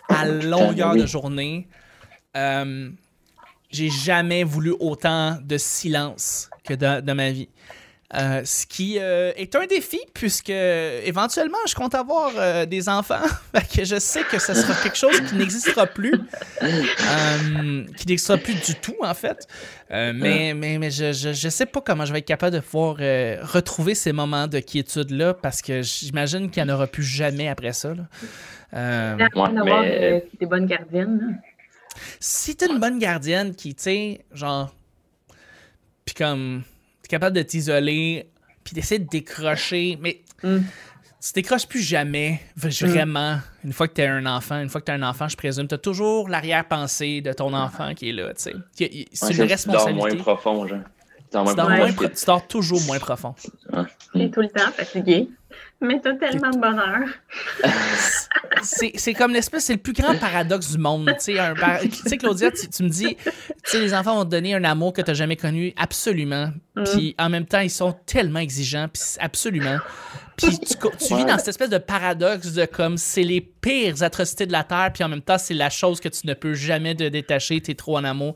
à 0.08 0.24
longueur 0.28 0.94
de 0.96 1.04
journée, 1.04 1.68
euh, 2.36 2.88
j'ai 3.70 3.90
jamais 3.90 4.44
voulu 4.44 4.74
autant 4.80 5.38
de 5.42 5.56
silence 5.58 6.48
que 6.64 6.74
dans, 6.74 7.04
dans 7.04 7.14
ma 7.14 7.30
vie. 7.30 7.48
Euh, 8.14 8.42
ce 8.44 8.66
qui 8.66 8.98
euh, 9.00 9.32
est 9.36 9.56
un 9.56 9.66
défi 9.66 9.98
puisque 10.14 10.48
éventuellement 10.50 11.58
je 11.68 11.74
compte 11.74 11.92
avoir 11.96 12.30
euh, 12.36 12.64
des 12.64 12.88
enfants. 12.88 13.24
Que 13.74 13.84
je 13.84 13.98
sais 13.98 14.22
que 14.22 14.38
ce 14.38 14.54
sera 14.54 14.74
quelque 14.80 14.96
chose 14.96 15.20
qui 15.22 15.34
n'existera 15.34 15.86
plus. 15.86 16.14
Euh, 16.62 17.84
qui 17.96 18.06
n'existera 18.06 18.38
plus 18.38 18.54
du 18.54 18.74
tout 18.76 18.94
en 19.02 19.12
fait. 19.12 19.46
Euh, 19.90 20.12
mais 20.14 20.54
mais, 20.54 20.78
mais 20.78 20.90
je, 20.90 21.12
je, 21.12 21.32
je 21.32 21.48
sais 21.48 21.66
pas 21.66 21.80
comment 21.80 22.04
je 22.04 22.12
vais 22.12 22.20
être 22.20 22.24
capable 22.26 22.54
de 22.54 22.60
pouvoir 22.60 22.96
euh, 23.00 23.38
retrouver 23.42 23.94
ces 23.94 24.12
moments 24.12 24.46
de 24.46 24.60
quiétude-là 24.60 25.34
parce 25.34 25.60
que 25.60 25.82
j'imagine 25.82 26.48
qu'il 26.50 26.62
n'y 26.64 26.70
en 26.70 26.74
aura 26.74 26.86
plus 26.86 27.02
jamais 27.02 27.48
après 27.48 27.72
ça. 27.72 27.88
là. 27.94 28.04
Euh, 28.74 29.16
Là, 29.16 29.26
Ouais, 29.34 29.52
d'avoir 29.52 29.82
mais- 29.82 30.24
des 30.40 30.46
bonnes 30.46 30.66
gardiennes. 30.66 31.18
là. 31.20 31.48
Si 32.20 32.56
t'es 32.56 32.66
une 32.66 32.78
bonne 32.78 32.98
gardienne 32.98 33.54
qui, 33.54 33.74
tu 33.74 33.82
sais, 33.84 34.24
genre, 34.32 34.74
puis 36.04 36.14
comme, 36.14 36.62
t'es 37.02 37.08
capable 37.08 37.36
de 37.36 37.42
t'isoler, 37.42 38.28
puis 38.64 38.74
d'essayer 38.74 38.98
de 38.98 39.08
décrocher, 39.08 39.98
mais 40.00 40.22
Mm. 40.42 40.58
tu 41.20 41.32
décroches 41.34 41.66
plus 41.66 41.80
jamais, 41.82 42.40
vraiment, 42.56 43.38
une 43.64 43.72
fois 43.72 43.88
que 43.88 43.94
t'es 43.94 44.06
un 44.06 44.26
enfant, 44.26 44.60
une 44.60 44.68
fois 44.68 44.80
que 44.80 44.86
t'es 44.86 44.92
un 44.92 45.02
enfant, 45.02 45.28
je 45.28 45.36
présume, 45.36 45.66
t'as 45.66 45.78
toujours 45.78 46.28
l'arrière-pensée 46.28 47.20
de 47.20 47.32
ton 47.32 47.52
enfant 47.54 47.94
qui 47.94 48.10
est 48.10 48.12
là, 48.12 48.32
tu 48.34 48.42
sais. 48.42 48.54
C'est 48.74 48.84
Ouais, 48.92 49.06
une 49.30 49.36
dors 49.36 49.36
moins 49.38 49.46
responsabilité. 49.48 50.16
profond, 50.18 50.66
genre. 50.68 50.78
Tu 51.18 51.24
dors 51.32 51.42
moins 51.44 51.52
Tu 51.52 51.56
dors, 51.56 51.66
profond 51.66 51.76
moins 51.78 51.86
parce 51.86 51.94
pro- 51.96 52.08
que- 52.08 52.14
tu 52.20 52.24
dors 52.26 52.46
toujours 52.46 52.82
moins 52.82 52.98
profond. 52.98 53.34
T'es 54.12 54.30
tout 54.30 54.40
le 54.42 54.48
temps 54.48 54.70
fatigué. 54.72 55.28
Mais 55.80 56.00
t'as 56.02 56.14
tellement 56.14 56.50
de 56.50 56.58
bonheur. 56.58 57.00
c'est 58.62 59.12
comme 59.12 59.32
l'espèce, 59.32 59.64
c'est 59.64 59.74
le 59.74 59.80
plus 59.80 59.92
grand 59.92 60.16
paradoxe 60.16 60.72
du 60.72 60.78
monde. 60.78 61.12
Tu 61.22 61.36
sais, 61.36 62.16
Claudia, 62.16 62.50
tu, 62.50 62.68
tu 62.68 62.82
me 62.82 62.88
dis, 62.88 63.16
les 63.74 63.92
enfants 63.92 64.16
vont 64.16 64.24
te 64.24 64.30
donner 64.30 64.54
un 64.54 64.64
amour 64.64 64.94
que 64.94 65.02
tu 65.02 65.10
n'as 65.10 65.14
jamais 65.14 65.36
connu, 65.36 65.74
absolument. 65.76 66.50
Puis 66.84 67.14
en 67.18 67.28
même 67.28 67.44
temps, 67.44 67.60
ils 67.60 67.70
sont 67.70 67.94
tellement 68.06 68.40
exigeants, 68.40 68.88
puis 68.90 69.02
absolument. 69.18 69.78
Puis 70.36 70.58
tu, 70.58 71.14
vis 71.14 71.24
dans 71.24 71.38
cette 71.38 71.48
espèce 71.48 71.70
de 71.70 71.78
paradoxe 71.78 72.52
de 72.52 72.66
comme 72.66 72.98
c'est 72.98 73.22
les 73.22 73.40
pires 73.40 74.02
atrocités 74.02 74.46
de 74.46 74.52
la 74.52 74.64
Terre, 74.64 74.90
puis 74.92 75.04
en 75.04 75.08
même 75.08 75.22
temps, 75.22 75.38
c'est 75.38 75.54
la 75.54 75.70
chose 75.70 76.00
que 76.00 76.08
tu 76.08 76.26
ne 76.26 76.34
peux 76.34 76.54
jamais 76.54 76.94
te 76.94 77.04
détacher, 77.04 77.60
tu 77.60 77.70
es 77.70 77.74
trop 77.74 77.96
en 77.96 78.04
amour. 78.04 78.34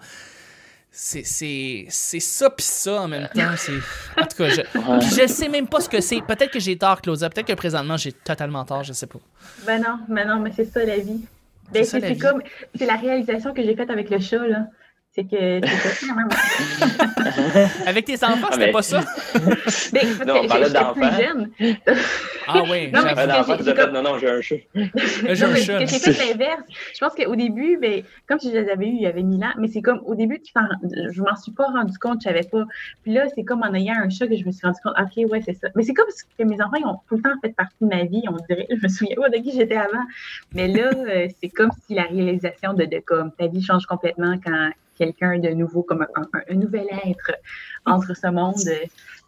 C'est 0.93 1.25
c'est- 1.25 1.87
c'est 1.89 2.21
ça, 2.21 2.51
puis 2.51 2.65
ça 2.67 3.03
en 3.03 3.09
même 3.09 3.29
temps. 3.35 3.53
c'est 3.57 3.73
En 4.21 4.27
tout 4.27 4.37
cas, 4.39 4.49
je, 4.49 4.61
je 5.23 5.27
sais 5.29 5.49
même 5.49 5.69
pas 5.69 5.81
ce 5.81 5.89
que 5.89 6.01
c'est. 6.01 6.21
Peut-être 6.21 6.51
que 6.51 6.59
j'ai 6.61 6.77
tort, 6.77 7.01
Claudia. 7.01 7.31
Peut-être 7.31 7.47
que 7.47 7.53
présentement, 7.53 7.97
j'ai 7.97 8.13
totalement 8.13 8.65
tort, 8.65 8.83
je 8.83 8.93
sais 8.93 9.07
pas. 9.07 9.21
Ben 9.65 9.81
non, 9.81 10.01
ben 10.09 10.27
non, 10.27 10.41
mais 10.41 10.51
c'est 10.55 10.65
ça 10.65 10.85
la 10.85 10.99
vie. 10.99 11.21
C'est 11.73 12.01
Ben, 12.01 12.01
c'est 12.15 12.19
comme, 12.19 12.43
c'est 12.75 12.87
la 12.87 12.97
réalisation 12.97 13.55
que 13.55 13.63
j'ai 13.63 13.77
faite 13.77 13.91
avec 13.91 14.11
le 14.11 14.19
chat, 14.19 14.45
là. 14.49 14.67
C'est 15.13 15.25
que, 15.25 15.61
c'est 15.63 16.07
que- 16.07 16.11
Avec 17.89 18.05
tes 18.05 18.15
enfants, 18.25 18.47
Ah, 18.49 18.49
c'était 18.53 18.67
mais- 18.67 18.73
pas 18.73 18.83
ça? 18.83 19.01
Ben, 19.93 20.07
parce 20.17 20.25
Non, 20.27 20.35
on 20.45 20.47
parlait 20.47 20.71
d'enfants. 20.71 20.93
plus 20.95 21.25
jeune. 21.25 21.51
Ah 22.53 22.63
oui, 22.69 22.91
Non, 22.91 23.03
mais 23.05 23.33
enfant, 23.33 23.57
tu 23.57 23.63
fait, 23.63 23.93
non, 23.93 24.03
non, 24.03 24.19
j'ai 24.19 24.29
un 24.29 24.41
chat. 24.41 24.57
J'ai 24.75 25.45
un 25.45 25.49
mais 25.53 25.61
chat. 25.61 25.79
que 25.79 25.87
j'ai 25.87 25.99
fait 26.01 26.33
l'inverse. 26.33 26.63
Je 26.95 26.99
pense 26.99 27.15
qu'au 27.15 27.37
début, 27.37 27.77
ben, 27.81 28.03
comme 28.27 28.39
je 28.43 28.49
les 28.49 28.69
avais 28.69 28.87
eu 28.87 28.93
il 28.95 29.03
y 29.03 29.07
avait 29.07 29.23
mille 29.23 29.43
ans, 29.45 29.53
mais 29.59 29.69
c'est 29.69 29.83
comme 29.83 30.01
au 30.05 30.17
début, 30.17 30.43
je 30.45 31.23
m'en 31.23 31.37
suis 31.37 31.53
pas 31.53 31.67
rendu 31.67 31.97
compte, 31.99 32.23
je 32.23 32.29
savais 32.29 32.43
pas. 32.43 32.65
Puis 33.05 33.13
là, 33.13 33.27
c'est 33.37 33.45
comme 33.45 33.63
en 33.63 33.73
ayant 33.75 33.95
un 34.03 34.09
chat 34.11 34.27
que 34.27 34.37
je 34.37 34.45
me 34.45 34.51
suis 34.51 34.67
rendu 34.67 34.81
compte, 34.83 34.95
ok, 34.99 35.31
ouais, 35.31 35.43
c'est 35.45 35.55
ça. 35.55 35.69
Mais 35.77 35.85
c'est 35.85 35.95
comme 35.95 36.09
si 36.11 36.25
que 36.37 36.43
mes 36.45 36.61
enfants 36.61 36.77
ils 36.81 36.87
ont 36.87 36.99
tout 37.09 37.17
le 37.17 37.23
temps 37.23 37.35
fait 37.41 37.55
partie 37.55 37.77
de 37.81 37.87
ma 37.87 38.03
vie, 38.05 38.23
on 38.29 38.37
dirait. 38.49 38.67
Je 38.69 38.83
me 38.83 38.89
souviens 38.89 39.15
pas 39.17 39.29
de 39.29 39.37
qui 39.37 39.53
j'étais 39.53 39.77
avant. 39.77 40.03
Mais 40.53 40.67
là, 40.67 40.91
euh, 40.93 41.29
c'est 41.41 41.51
comme 41.51 41.71
si 41.87 41.95
la 41.95 42.05
réalisation 42.05 42.73
de, 42.75 42.85
de 42.85 42.99
comme 42.99 43.31
ta 43.39 43.47
vie 43.47 43.63
change 43.63 43.87
complètement 43.87 44.35
quand 44.45 44.71
quelqu'un 45.01 45.39
de 45.39 45.49
nouveau, 45.51 45.83
comme 45.83 46.03
un, 46.15 46.23
un- 46.35 46.43
un 46.51 46.55
nouvel 46.55 46.87
être 47.07 47.33
entre 47.87 48.15
ce 48.15 48.27
monde. 48.31 48.55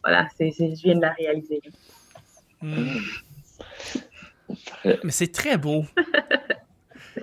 voilà, 0.05 0.29
c'est, 0.37 0.51
c'est- 0.57 0.75
je 0.77 0.83
viens 0.83 0.97
de 0.97 1.01
la 1.03 1.13
réaliser. 1.13 1.61
Hmm. 2.61 2.99
Mais 5.05 5.11
c'est 5.11 5.33
très 5.33 5.57
beau. 5.57 5.85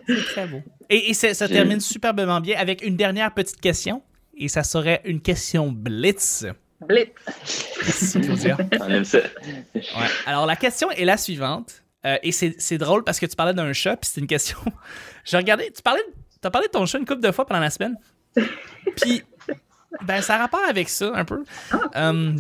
C'est 0.08 0.24
très 0.24 0.48
beau. 0.48 0.62
Et, 0.90 1.14
ça 1.14 1.48
termine 1.48 1.80
superbement 1.80 2.42
bien 2.42 2.58
avec 2.60 2.84
une 2.84 2.96
dernière 2.96 3.34
petite 3.34 3.60
question. 3.60 4.04
Et 4.38 4.48
ça 4.48 4.64
serait 4.64 5.02
une 5.04 5.20
question 5.20 5.72
blitz. 5.72 6.46
Blitz. 6.88 7.10
Merci, 7.84 8.22
Claudia. 8.22 8.58
On 8.82 8.88
aime 8.90 9.04
ça. 9.04 9.18
Ouais. 9.76 9.82
Alors, 10.28 10.46
la 10.46 10.56
question 10.56 10.92
est 10.92 11.06
la 11.06 11.18
suivante. 11.18 11.84
Euh, 12.06 12.18
et 12.24 12.32
c'est 12.32 12.56
c'est 12.60 12.78
drôle 12.78 13.04
parce 13.04 13.20
que 13.20 13.26
tu 13.26 13.36
parlais 13.36 13.54
d'un 13.54 13.74
chat, 13.74 13.98
puis 13.98 14.10
c'est 14.14 14.22
une 14.22 14.28
question. 14.28 14.58
J'ai 15.26 15.38
regardé, 15.38 15.72
tu 15.76 15.82
parlais, 15.82 16.02
as 16.44 16.52
parlé 16.52 16.68
de 16.68 16.72
ton 16.72 16.86
chat 16.86 16.98
une 16.98 17.06
couple 17.06 17.22
de 17.22 17.32
fois 17.32 17.46
pendant 17.46 17.60
la 17.60 17.70
semaine. 17.70 17.98
Puis, 18.98 19.24
ben, 20.06 20.22
ça 20.22 20.36
a 20.36 20.38
rapport 20.40 20.64
avec 20.68 20.90
ça 20.90 21.12
un 21.14 21.26
peu. 21.26 21.44
Euh, 21.96 22.34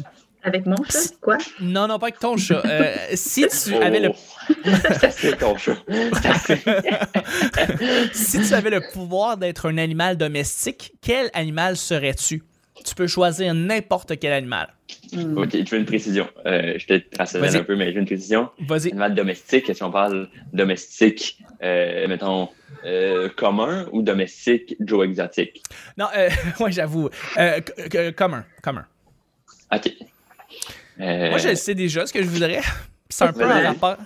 Avec 0.43 0.65
mon 0.65 0.77
chat, 0.85 1.11
quoi? 1.21 1.37
Non, 1.59 1.87
non, 1.87 1.99
pas 1.99 2.07
avec 2.07 2.19
ton 2.19 2.37
chat. 2.37 2.61
Euh, 2.65 2.95
si 3.13 3.45
tu 3.47 3.75
avais 3.75 3.99
le... 3.99 4.11
C'est 5.11 5.37
ton 5.37 5.57
chat. 5.57 5.75
si 8.13 8.41
tu 8.41 8.53
avais 8.53 8.69
le 8.69 8.81
pouvoir 8.93 9.37
d'être 9.37 9.69
un 9.69 9.77
animal 9.77 10.17
domestique, 10.17 10.93
quel 11.01 11.29
animal 11.33 11.75
serais-tu? 11.75 12.43
Tu 12.85 12.95
peux 12.95 13.07
choisir 13.07 13.53
n'importe 13.53 14.17
quel 14.19 14.31
animal. 14.33 14.73
Hmm. 15.13 15.37
Ok, 15.37 15.49
je 15.53 15.69
veux 15.69 15.77
une 15.77 15.85
précision. 15.85 16.27
Euh, 16.45 16.73
je 16.77 16.85
te 16.85 17.37
Vas-y. 17.37 17.57
un 17.57 17.63
peu, 17.63 17.75
mais 17.75 17.87
je 17.89 17.93
veux 17.95 17.99
une 17.99 18.05
précision. 18.05 18.49
Vas-y. 18.59 18.89
Animal 18.89 19.15
domestique, 19.15 19.73
si 19.75 19.83
on 19.83 19.91
parle 19.91 20.29
domestique, 20.53 21.39
euh, 21.61 22.07
mettons, 22.07 22.49
euh, 22.85 23.29
commun 23.29 23.87
ou 23.91 24.01
domestique 24.01 24.75
Joe 24.79 25.05
exotique? 25.05 25.61
Non, 25.97 26.07
euh, 26.15 26.29
ouais, 26.59 26.71
j'avoue. 26.71 27.09
Euh, 27.37 27.59
c- 27.91 28.13
commun, 28.13 28.45
commun. 28.63 28.85
Ok. 29.73 29.91
Euh, 31.01 31.29
Moi, 31.29 31.37
je 31.37 31.49
le 31.49 31.55
sais 31.55 31.75
déjà 31.75 32.05
ce 32.05 32.13
que 32.13 32.21
je 32.23 32.27
voudrais. 32.27 32.61
C'est 33.09 33.25
un 33.25 33.33
peu 33.33 33.43
un 33.43 33.61
rapport. 33.67 33.97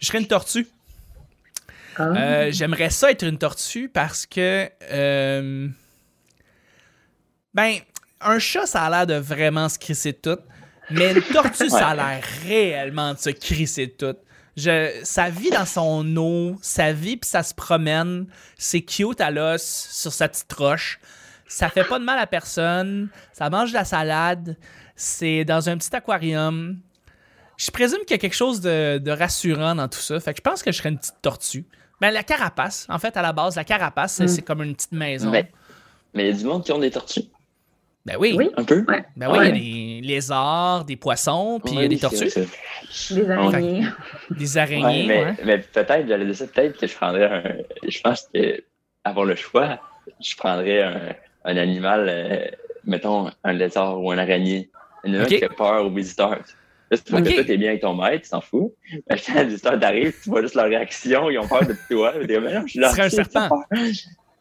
Je 0.00 0.06
serais 0.06 0.18
une 0.18 0.26
tortue. 0.26 0.66
Ah. 1.96 2.02
Euh, 2.16 2.50
J'aimerais 2.52 2.90
ça 2.90 3.10
être 3.10 3.24
une 3.24 3.38
tortue 3.38 3.88
parce 3.88 4.26
que. 4.26 4.68
euh, 4.90 5.68
ben, 7.54 7.76
un 8.24 8.38
chat, 8.38 8.66
ça 8.66 8.82
a 8.82 8.90
l'air 8.90 9.06
de 9.06 9.14
vraiment 9.14 9.68
se 9.68 9.78
crisser 9.78 10.12
de 10.12 10.18
tout. 10.34 10.42
Mais 10.90 11.12
une 11.12 11.22
tortue, 11.22 11.68
ça 11.70 11.88
a 11.88 11.94
l'air 11.94 12.22
réellement 12.46 13.14
de 13.14 13.18
se 13.18 13.30
crisser 13.30 13.86
de 13.86 13.92
tout. 14.12 14.18
Je, 14.56 15.00
ça 15.02 15.30
vit 15.30 15.50
dans 15.50 15.64
son 15.66 16.16
eau, 16.16 16.56
ça 16.62 16.92
vit 16.92 17.16
puis 17.16 17.28
ça 17.28 17.42
se 17.42 17.54
promène. 17.54 18.26
C'est 18.56 18.82
cute 18.82 19.20
à 19.20 19.30
l'os 19.30 19.62
sur 19.90 20.12
sa 20.12 20.28
petite 20.28 20.52
roche. 20.52 21.00
Ça 21.48 21.68
fait 21.68 21.84
pas 21.84 21.98
de 21.98 22.04
mal 22.04 22.18
à 22.18 22.26
personne. 22.26 23.08
Ça 23.32 23.48
mange 23.50 23.70
de 23.70 23.74
la 23.74 23.84
salade. 23.84 24.56
C'est 24.96 25.44
dans 25.44 25.68
un 25.68 25.76
petit 25.76 25.94
aquarium. 25.94 26.78
Je 27.56 27.70
présume 27.70 28.00
qu'il 28.00 28.10
y 28.12 28.14
a 28.14 28.18
quelque 28.18 28.34
chose 28.36 28.60
de, 28.60 28.98
de 28.98 29.10
rassurant 29.10 29.74
dans 29.74 29.88
tout 29.88 29.98
ça. 29.98 30.20
Fait 30.20 30.32
que 30.34 30.38
je 30.38 30.42
pense 30.50 30.62
que 30.62 30.70
je 30.72 30.76
serais 30.78 30.88
une 30.90 30.98
petite 30.98 31.20
tortue. 31.22 31.64
Ben, 32.00 32.10
la 32.10 32.22
carapace, 32.24 32.86
en 32.88 32.98
fait, 32.98 33.16
à 33.16 33.22
la 33.22 33.32
base, 33.32 33.56
la 33.56 33.64
carapace, 33.64 34.14
c'est- 34.14 34.24
Mm. 34.24 34.28
c'est 34.28 34.42
comme 34.42 34.62
une 34.62 34.74
petite 34.74 34.92
maison. 34.92 35.30
Mais 35.30 35.50
mais 36.12 36.28
il 36.28 36.32
y 36.32 36.34
a 36.34 36.38
du 36.38 36.44
monde 36.44 36.64
qui 36.64 36.70
ont 36.72 36.78
des 36.78 36.90
tortues, 36.92 37.22
Ben 38.06 38.16
oui. 38.18 38.34
Oui, 38.36 38.50
un 38.56 38.64
peu. 38.64 38.84
ouais. 38.86 39.02
Ben 39.16 39.30
oui, 39.30 39.38
il 39.40 39.44
y 39.44 39.48
a 39.48 40.00
des 40.02 40.06
lézards, 40.08 40.84
des 40.84 40.96
poissons, 40.96 41.58
puis 41.64 41.74
il 41.74 41.80
y 41.80 41.84
a 41.84 41.88
des 41.88 41.98
tortues. 41.98 42.28
Les 43.10 43.30
araignées. 43.30 43.86
des 44.30 44.54
Ouais, 44.56 44.60
araignées. 44.60 45.06
mais, 45.06 45.24
ouais. 45.24 45.34
mais 45.44 45.58
peut-être, 45.58 46.06
j'allais 46.06 46.26
dire 46.26 46.36
ça, 46.36 46.46
peut-être 46.46 46.78
que 46.78 46.86
je 46.86 46.94
prendrais 46.94 47.24
un. 47.24 47.42
Je 47.88 48.00
pense 48.00 48.28
que 48.34 48.62
avoir 49.04 49.24
le 49.24 49.34
choix, 49.36 49.78
je 50.22 50.36
prendrais 50.36 50.82
un, 50.82 51.14
un 51.46 51.56
animal, 51.56 52.06
euh, 52.10 52.44
mettons 52.84 53.30
un 53.42 53.52
lézard 53.54 53.98
ou 54.02 54.10
un 54.10 54.18
araignée. 54.18 54.70
Un 55.04 55.08
animal 55.08 55.22
Ok. 55.26 55.28
qui 55.32 55.38
fait 55.38 55.48
peur 55.48 55.86
aux 55.86 55.90
visiteurs. 55.90 56.30
Là, 56.30 56.38
c'est 56.90 57.08
pour 57.08 57.18
Ok. 57.20 57.24
que 57.24 57.32
toi, 57.34 57.44
t'es 57.44 57.56
bien 57.56 57.70
avec 57.70 57.80
ton 57.80 57.94
maître, 57.94 58.24
tu 58.24 58.30
t'en 58.30 58.40
fous. 58.42 58.74
Mais 59.08 59.16
quand 59.18 59.34
les 59.34 59.44
visiteurs 59.46 59.80
t'arrivent, 59.80 60.14
tu 60.22 60.28
vois 60.28 60.42
juste 60.42 60.54
leur 60.54 60.66
réaction, 60.66 61.30
ils 61.30 61.38
ont 61.38 61.48
peur 61.48 61.66
de 61.66 61.74
toi. 61.90 62.12
Ils 62.20 62.26
disent, 62.26 62.38
mais 62.42 62.52
non, 62.54 62.62
je 62.66 62.70
suis 62.70 62.80
là. 62.80 62.88
Tu 62.90 62.96
serais 62.96 63.06
un 63.06 63.08
serpent. 63.08 63.62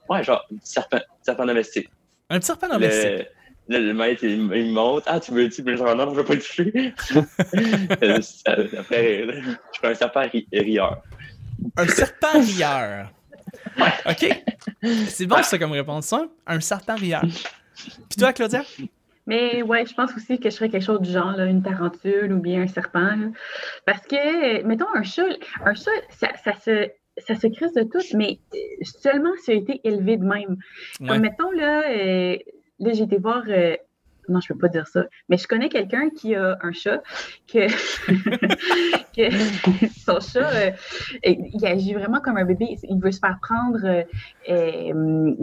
Ouais, 0.09 0.21
genre, 0.23 0.45
serpent, 0.61 0.99
serpent 1.21 1.45
domestique. 1.45 1.89
Un 2.29 2.39
petit 2.39 2.47
serpent 2.47 2.67
domestique. 2.67 3.03
Le, 3.09 3.25
là, 3.67 3.79
le 3.79 3.93
maître, 3.93 4.23
il, 4.23 4.51
il 4.55 4.73
monte. 4.73 5.03
Ah, 5.07 5.19
tu 5.19 5.31
veux, 5.31 5.49
tu 5.49 5.61
veux, 5.61 5.75
genre, 5.75 5.95
non, 5.95 6.09
je 6.11 6.15
veux 6.15 6.25
pas 6.25 6.33
le 6.35 6.41
toucher. 6.41 6.93
Euh, 8.03 8.19
Après, 8.79 9.25
je 9.27 9.79
fais 9.79 9.87
un 9.87 9.93
serpent 9.93 10.21
ri- 10.31 10.47
rieur. 10.51 11.01
Un 11.77 11.87
serpent 11.87 12.39
rieur. 12.39 13.11
OK. 14.05 14.43
C'est 15.07 15.25
bon, 15.25 15.41
ça, 15.43 15.57
comme 15.57 15.71
réponse, 15.71 16.07
ça. 16.07 16.25
Un 16.47 16.59
serpent 16.59 16.95
rieur. 16.95 17.23
Puis 17.75 18.17
toi, 18.19 18.33
Claudia? 18.33 18.63
Mais 19.25 19.61
ouais, 19.61 19.85
je 19.85 19.93
pense 19.93 20.13
aussi 20.15 20.37
que 20.39 20.49
je 20.49 20.55
serais 20.55 20.69
quelque 20.69 20.83
chose 20.85 20.99
du 21.01 21.11
genre, 21.11 21.31
là, 21.37 21.45
une 21.45 21.63
tarentule 21.63 22.33
ou 22.33 22.39
bien 22.41 22.61
un 22.63 22.67
serpent. 22.67 22.99
là. 23.15 23.27
Parce 23.85 24.05
que, 24.05 24.61
mettons, 24.63 24.87
un 24.93 25.03
chat, 25.03 25.23
un 25.65 25.73
chat, 25.73 25.91
ça, 26.09 26.27
ça 26.43 26.53
se. 26.59 26.89
Ça 27.27 27.35
se 27.35 27.45
crisse 27.45 27.73
de 27.73 27.83
tout, 27.83 28.01
mais 28.17 28.39
seulement 28.81 29.29
ça 29.45 29.51
a 29.51 29.55
été 29.55 29.79
élevé 29.83 30.17
de 30.17 30.23
même. 30.23 30.57
Ouais. 30.99 31.07
Comme 31.09 31.19
mettons, 31.19 31.51
là, 31.51 31.83
euh, 31.87 32.35
là 32.83 32.93
j'ai 32.93 33.03
été 33.03 33.17
voir. 33.17 33.43
euh, 33.47 33.75
non, 34.29 34.39
je 34.39 34.53
peux 34.53 34.57
pas 34.59 34.69
dire 34.69 34.87
ça. 34.87 35.03
Mais 35.27 35.35
je 35.37 35.45
connais 35.49 35.67
quelqu'un 35.67 36.09
qui 36.09 36.33
a 36.33 36.57
un 36.61 36.71
chat, 36.71 37.03
que, 37.45 37.67
que 39.15 39.29
son 40.05 40.19
chat, 40.21 40.49
euh, 40.49 40.71
il 41.25 41.65
agit 41.65 41.93
vraiment 41.93 42.21
comme 42.21 42.37
un 42.37 42.45
bébé. 42.45 42.77
Il 42.83 42.99
veut 43.01 43.11
se 43.11 43.19
faire 43.19 43.37
prendre 43.41 43.79
euh, 44.49 45.33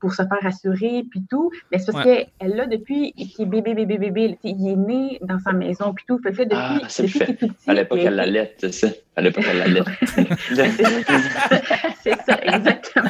pour 0.00 0.12
se 0.14 0.22
faire 0.22 0.38
assurer, 0.46 1.04
puis 1.10 1.24
tout. 1.28 1.50
Mais 1.72 1.78
c'est 1.78 1.90
parce 1.92 2.04
qu'elle 2.04 2.28
l'a 2.56 2.66
depuis 2.66 3.12
qu'il 3.12 3.42
est 3.42 3.46
bébé, 3.48 3.74
bébé, 3.74 3.98
bébé. 3.98 4.38
Il 4.44 4.68
est 4.68 4.76
né 4.76 5.18
dans 5.22 5.40
sa 5.40 5.52
maison, 5.52 5.92
puis 5.92 6.04
tout. 6.06 6.18
Fait 6.22 6.30
que 6.32 6.42
depuis, 6.42 6.54
Ah, 6.54 6.80
c'est 6.88 7.04
depuis 7.06 7.18
le 7.18 7.24
qu'il 7.24 7.32
est 7.34 7.48
tout 7.48 7.54
petit. 7.54 7.70
A 7.70 7.74
qu'elle 7.84 7.98
été- 7.98 8.10
l'allait, 8.10 8.54
c'est 8.58 8.72
ça. 8.72 8.88
L'allait. 9.20 9.82
c'est 12.02 12.20
ça, 12.26 12.38
exactement. 12.42 13.08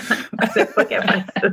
C'est 0.52 0.74
pas 0.74 0.84
capable 0.84 1.24
ça. 1.40 1.48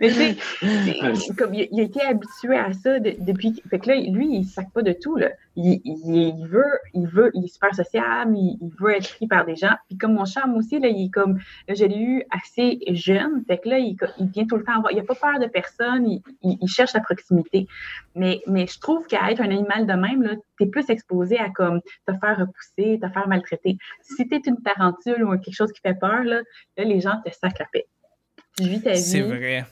Mais 0.00 0.08
tu 0.08 0.14
sais, 0.14 1.34
comme 1.36 1.54
il, 1.54 1.68
il 1.72 1.80
a 1.80 1.82
été 1.84 2.00
habitué 2.02 2.56
à 2.56 2.72
ça 2.72 2.98
de- 2.98 3.16
depuis. 3.18 3.62
Fait 3.68 3.78
que 3.78 3.88
là, 3.88 3.96
lui, 3.96 4.28
il 4.34 4.40
ne 4.40 4.44
sac 4.44 4.70
pas 4.72 4.82
de 4.82 4.92
tout. 4.92 5.16
Là. 5.16 5.30
Il, 5.56 5.80
il- 5.84 6.34
il 6.38 6.46
veut, 6.46 6.78
il 6.94 7.06
veut, 7.06 7.30
il 7.34 7.44
est 7.44 7.48
super 7.52 7.74
sociable, 7.74 8.36
il, 8.36 8.70
veut 8.78 8.96
être 8.96 9.14
pris 9.16 9.26
par 9.26 9.44
des 9.44 9.56
gens. 9.56 9.74
Puis 9.88 9.98
comme 9.98 10.14
mon 10.14 10.24
charme 10.24 10.56
aussi, 10.56 10.78
là, 10.78 10.88
il 10.88 11.06
est 11.06 11.10
comme. 11.10 11.38
là, 11.68 11.74
je 11.74 11.84
l'ai 11.84 11.98
eu 11.98 12.24
assez 12.30 12.80
jeune. 12.88 13.44
Fait 13.46 13.58
que 13.58 13.68
là, 13.68 13.78
il, 13.78 13.96
vient 14.32 14.46
tout 14.46 14.56
le 14.56 14.64
temps 14.64 14.76
avoir. 14.78 14.92
Il 14.92 14.96
n'a 14.96 15.04
pas 15.04 15.14
peur 15.14 15.38
de 15.38 15.46
personne, 15.46 16.06
il, 16.42 16.68
cherche 16.68 16.94
la 16.94 17.00
proximité. 17.00 17.66
Mais, 18.14 18.40
mais 18.46 18.66
je 18.66 18.78
trouve 18.78 19.06
qu'à 19.06 19.30
être 19.30 19.40
un 19.40 19.50
animal 19.50 19.86
de 19.86 19.92
même, 19.92 20.36
tu 20.60 20.64
es 20.64 20.70
plus 20.70 20.88
exposé 20.90 21.38
à 21.38 21.48
comme 21.50 21.80
te 22.06 22.12
faire 22.20 22.38
repousser, 22.38 22.98
te 23.00 23.08
faire 23.08 23.28
maltraiter. 23.28 23.76
Si 24.02 24.28
tu 24.28 24.34
es 24.34 24.40
une 24.46 24.60
tarentule 24.62 25.24
ou 25.24 25.30
quelque 25.38 25.54
chose 25.54 25.72
qui 25.72 25.80
fait 25.80 25.98
peur, 25.98 26.22
là, 26.24 26.40
là 26.76 26.84
les 26.84 27.00
gens 27.00 27.20
te 27.24 27.30
sacrent 27.32 27.60
la 27.60 27.66
paix. 27.72 27.86
Tu 28.56 28.64
vis 28.64 28.82
ta 28.82 28.94
C'est 28.94 29.20
vie, 29.20 29.28
vrai. 29.28 29.64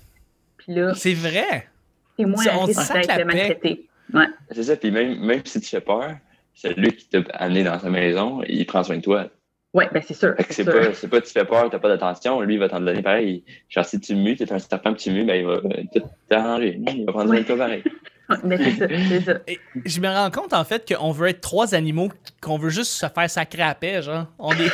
puis 0.57 0.75
là, 0.75 0.95
C'est 0.95 1.15
vrai. 1.15 1.69
t'es 2.17 2.25
moins 2.25 2.43
Ça, 2.43 2.55
à 2.55 2.59
on 2.59 2.65
risque 2.65 2.93
d'être 2.93 3.25
maltraité. 3.27 3.89
Ouais. 4.13 4.27
C'est 4.51 4.63
ça, 4.63 4.77
puis 4.77 4.91
même, 4.91 5.19
même 5.21 5.43
si 5.45 5.61
tu 5.61 5.69
fais 5.69 5.81
peur, 5.81 6.17
celui 6.55 6.93
qui 6.97 7.09
t'a 7.09 7.19
amené 7.35 7.63
dans 7.63 7.79
sa 7.79 7.91
maison, 7.91 8.43
il 8.49 8.65
prend 8.67 8.83
soin 8.83 8.97
de 8.97 9.03
toi. 9.03 9.29
Ouais, 9.75 9.87
ben 9.93 10.03
c'est 10.05 10.15
sûr. 10.15 10.35
C'est 10.39 10.53
c'est 10.53 10.65
pas, 10.65 10.95
c'est 10.95 11.09
pas 11.09 11.21
tu 11.21 11.31
fais 11.31 11.45
peur, 11.45 11.69
t'as 11.69 11.79
pas 11.79 11.89
d'attention, 11.89 12.41
lui 12.41 12.55
il 12.55 12.59
va 12.59 12.71
t'en 12.71 12.81
donner 12.81 13.03
pareil. 13.03 13.45
Genre 13.69 13.85
si 13.85 14.01
tu 14.01 14.15
mues, 14.15 14.35
t'es 14.35 14.51
un 14.51 14.59
serpent 14.59 14.95
que 14.95 14.99
tu 14.99 15.11
mues, 15.11 15.25
ben 15.27 15.35
il 15.35 15.45
va 15.45 15.53
euh, 15.53 15.83
tout 15.95 16.03
t'arranger. 16.27 16.81
Il 16.89 17.05
va 17.05 17.13
prendre 17.13 17.29
soin 17.29 17.41
de 17.41 17.45
toi 17.47 17.57
pareil. 17.59 17.85
Ouais, 18.45 18.59
c'est 18.59 18.79
ça, 18.79 18.87
c'est 19.09 19.25
ça. 19.25 19.39
Et 19.47 19.59
je 19.87 20.01
me 20.01 20.09
rends 20.09 20.31
compte, 20.31 20.53
en 20.53 20.65
fait, 20.65 20.93
qu'on 20.95 21.13
veut 21.13 21.29
être 21.29 21.41
trois 21.41 21.75
animaux, 21.75 22.11
qu'on 22.43 22.59
veut 22.59 22.69
juste 22.71 22.93
se 22.93 23.07
faire 23.07 23.31
sacrer 23.31 23.63
à 23.63 23.75
paix, 23.75 24.03
genre. 24.03 24.27
On 24.39 24.53
est... 24.53 24.71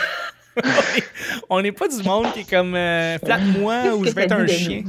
on 0.56 0.60
est- 0.62 1.04
on 1.50 1.62
n'est 1.62 1.72
pas 1.72 1.88
du 1.88 2.02
monde 2.02 2.32
qui 2.32 2.40
est 2.40 2.50
comme 2.50 2.74
euh, 2.74 3.18
flatte-moi 3.18 3.94
ou 3.96 4.04
je 4.04 4.10
vais 4.12 4.24
être 4.24 4.32
un 4.32 4.46
chien. 4.46 4.84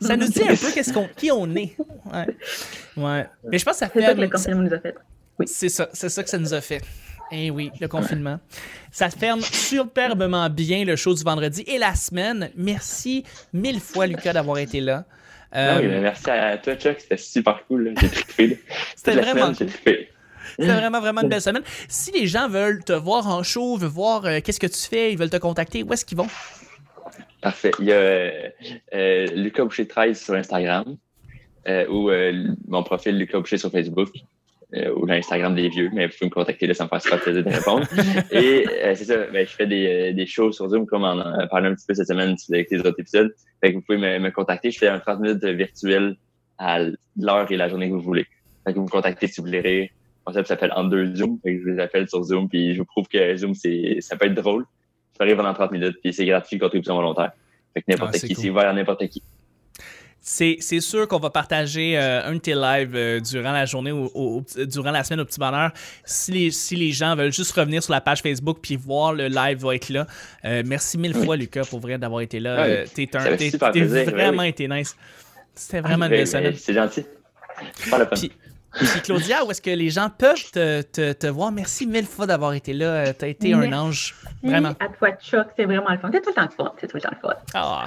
Ça 0.00 0.16
nous 0.16 0.28
dit 0.28 0.42
un 0.42 0.54
peu 0.54 0.70
qu'est-ce 0.72 0.92
qu'on, 0.92 1.08
qui 1.16 1.30
on 1.32 1.54
est. 1.56 1.76
Ouais. 2.12 2.26
ouais. 2.96 3.26
Mais 3.50 3.58
je 3.58 3.64
pense 3.64 3.74
que 3.74 3.78
ça 3.80 3.90
C'est 3.92 4.00
ça 4.02 4.14
que 4.14 4.20
le 4.20 4.28
confinement 4.28 4.62
nous 4.62 4.72
a 4.74 4.78
fait. 4.80 4.94
C'est 5.46 5.68
ça, 5.68 5.88
c'est 5.92 6.08
ça 6.08 6.22
que 6.22 6.30
ça 6.30 6.38
nous 6.38 6.52
a 6.54 6.60
fait. 6.60 6.82
Eh 7.30 7.50
oui, 7.50 7.70
le 7.80 7.88
confinement. 7.88 8.38
Ça 8.90 9.10
ferme 9.10 9.40
superbement 9.42 10.48
bien 10.48 10.84
le 10.84 10.96
show 10.96 11.14
du 11.14 11.22
vendredi 11.22 11.62
et 11.66 11.78
la 11.78 11.94
semaine. 11.94 12.50
Merci 12.56 13.24
mille 13.52 13.80
fois, 13.80 14.06
Lucas, 14.06 14.32
d'avoir 14.32 14.58
été 14.58 14.80
là. 14.80 15.04
Euh, 15.54 15.80
oui, 15.80 15.88
merci 16.02 16.30
à 16.30 16.58
toi, 16.58 16.74
Chuck, 16.76 16.96
c'était 17.00 17.16
super 17.16 17.64
cool. 17.66 17.94
J'ai 18.00 18.08
trippé. 18.08 18.60
C'était 18.96 19.14
vraiment 19.14 19.54
semaine. 19.54 19.70
C'était 19.70 20.72
vraiment, 20.72 21.00
vraiment 21.00 21.22
une 21.22 21.28
belle 21.28 21.40
semaine. 21.40 21.62
Si 21.88 22.10
les 22.12 22.26
gens 22.26 22.48
veulent 22.48 22.84
te 22.84 22.92
voir 22.92 23.26
en 23.28 23.42
show, 23.42 23.76
veulent 23.76 23.88
voir 23.88 24.26
euh, 24.26 24.40
qu'est-ce 24.42 24.60
que 24.60 24.66
tu 24.66 24.88
fais, 24.88 25.12
ils 25.12 25.18
veulent 25.18 25.30
te 25.30 25.36
contacter, 25.36 25.82
où 25.82 25.92
est-ce 25.92 26.04
qu'ils 26.04 26.18
vont? 26.18 26.26
Parfait. 27.40 27.70
Il 27.78 27.86
y 27.86 27.92
a 27.92 27.96
euh, 27.96 28.48
euh, 28.94 29.26
Lucas 29.34 29.64
Boucher 29.64 29.86
13 29.86 30.20
sur 30.20 30.34
Instagram 30.34 30.96
ou 31.90 32.10
mon 32.66 32.82
profil 32.82 33.18
Lucas 33.18 33.38
Boucher 33.38 33.58
sur 33.58 33.70
Facebook 33.70 34.08
euh, 34.74 34.92
ou 34.94 35.06
l'Instagram 35.06 35.54
des 35.54 35.68
vieux, 35.70 35.88
mais 35.94 36.06
vous 36.06 36.12
pouvez 36.12 36.26
me 36.26 36.34
contacter 36.34 36.66
là, 36.66 36.74
ça 36.74 36.84
me 36.84 36.88
fait 36.90 37.00
super 37.00 37.20
plaisir 37.20 37.42
de 37.42 37.50
répondre. 37.50 37.86
Et 38.30 38.66
euh, 38.84 38.94
c'est 38.94 39.04
ça, 39.04 39.16
ben, 39.32 39.46
je 39.46 39.52
fais 39.52 39.66
des, 39.66 40.10
euh, 40.10 40.12
des 40.12 40.26
shows 40.26 40.52
sur 40.52 40.68
Zoom 40.68 40.84
comme 40.86 41.04
on 41.04 41.06
en 41.06 41.20
a 41.20 41.46
parlé 41.46 41.68
un 41.68 41.74
petit 41.74 41.86
peu 41.86 41.94
cette 41.94 42.08
semaine 42.08 42.36
avec 42.50 42.70
les 42.70 42.80
autres 42.80 43.00
épisodes. 43.00 43.34
Fait 43.62 43.70
que 43.70 43.76
vous 43.76 43.82
pouvez 43.82 43.96
me, 43.96 44.18
me 44.18 44.30
contacter. 44.30 44.70
Je 44.70 44.78
fais 44.78 44.88
un 44.88 44.98
30 44.98 45.20
minutes 45.20 45.44
virtuel 45.44 46.16
à 46.58 46.80
l'heure 47.18 47.50
et 47.50 47.56
la 47.56 47.68
journée 47.68 47.88
que 47.88 47.94
vous 47.94 48.02
voulez. 48.02 48.26
Fait 48.66 48.72
que 48.74 48.78
vous 48.78 48.84
me 48.84 48.90
contactez 48.90 49.26
si 49.26 49.40
vous 49.40 49.46
voulez 49.46 49.60
rire. 49.60 49.88
Mon 50.26 50.32
concept 50.32 50.48
s'appelle 50.48 50.72
En 50.76 50.84
deux 50.84 51.14
Zoom. 51.14 51.38
Fait 51.42 51.56
que 51.56 51.62
je 51.64 51.70
vous 51.70 51.80
appelle 51.80 52.06
sur 52.06 52.22
Zoom 52.22 52.50
puis 52.50 52.74
je 52.74 52.80
vous 52.80 52.84
prouve 52.84 53.08
que 53.08 53.36
Zoom, 53.36 53.54
c'est 53.54 53.96
ça 54.00 54.16
peut 54.16 54.26
être 54.26 54.34
drôle. 54.34 54.66
Ça 55.16 55.24
arrive 55.24 55.36
pendant 55.36 55.54
30 55.54 55.72
minutes 55.72 55.96
puis 56.02 56.12
c'est 56.12 56.26
gratuit, 56.26 56.58
contribution 56.58 56.94
volontaire. 56.94 57.32
Fait 57.72 57.80
que 57.80 57.86
n'importe 57.90 58.12
Ah, 58.14 58.18
c'est 58.18 58.26
qui, 58.26 58.34
cool. 58.34 58.44
c'est 58.44 58.50
ouvert 58.50 58.68
à 58.68 58.72
n'importe 58.74 59.08
qui. 59.08 59.22
C'est, 60.30 60.80
sûr 60.80 61.08
qu'on 61.08 61.18
va 61.18 61.30
partager 61.30 61.98
euh, 61.98 62.22
un 62.22 62.34
de 62.34 62.38
tes 62.38 62.54
lives 62.54 62.94
euh, 62.94 63.18
durant 63.18 63.50
la 63.50 63.64
journée 63.64 63.92
ou 63.92 64.44
durant 64.66 64.90
la 64.90 65.02
semaine 65.02 65.20
au 65.20 65.24
petit 65.24 65.40
bonheur. 65.40 65.72
Si 66.04 66.32
les, 66.32 66.50
si 66.50 66.76
les 66.76 66.92
gens 66.92 67.16
veulent 67.16 67.32
juste 67.32 67.52
revenir 67.52 67.82
sur 67.82 67.94
la 67.94 68.02
page 68.02 68.20
Facebook 68.20 68.58
puis 68.60 68.76
voir 68.76 69.14
le 69.14 69.28
live 69.28 69.58
va 69.64 69.74
être 69.74 69.88
là. 69.88 70.06
Euh, 70.44 70.62
merci 70.66 70.98
mille 70.98 71.16
Oui. 71.16 71.24
fois, 71.24 71.36
Lucas, 71.36 71.64
pour 71.64 71.80
vrai 71.80 71.96
d'avoir 71.96 72.20
été 72.20 72.40
là. 72.40 72.58
Euh, 72.58 72.86
t'es 72.94 73.08
vraiment 73.10 74.42
oui. 74.42 74.48
été 74.48 74.68
nice. 74.68 74.94
C'était 75.54 75.80
vraiment 75.80 76.04
une 76.04 76.10
Ben, 76.10 76.18
belle 76.18 76.26
semaine. 76.26 76.54
C'est 76.58 76.74
gentil. 76.74 77.06
Pas. 77.90 78.04
Puis- 78.04 78.30
Puis 78.78 79.00
Claudia, 79.02 79.44
où 79.44 79.50
est-ce 79.50 79.62
que 79.62 79.70
les 79.70 79.90
gens 79.90 80.10
peuvent 80.10 80.50
te, 80.52 80.82
te, 80.82 81.12
te 81.12 81.26
voir? 81.26 81.50
Merci 81.52 81.86
mille 81.86 82.06
fois 82.06 82.26
d'avoir 82.26 82.54
été 82.54 82.72
là. 82.72 83.12
Tu 83.12 83.24
as 83.24 83.28
été 83.28 83.52
un 83.54 83.72
ange. 83.72 84.14
Vraiment. 84.42 84.74
À 84.80 84.88
toi, 84.88 85.10
Chuck, 85.20 85.48
c'est 85.56 85.64
vraiment 85.64 85.90
le 85.90 85.98
fun. 85.98 86.10
C'est 86.12 86.20
tout 86.20 86.30
le 86.30 86.34
temps 86.34 86.44
le 86.44 86.50
fun. 86.50 86.72
C'est 86.80 86.86
tout 86.86 86.96
le 86.96 87.02
temps 87.02 87.10
le 87.12 87.28
fun. 87.28 87.34
Ah, 87.54 87.86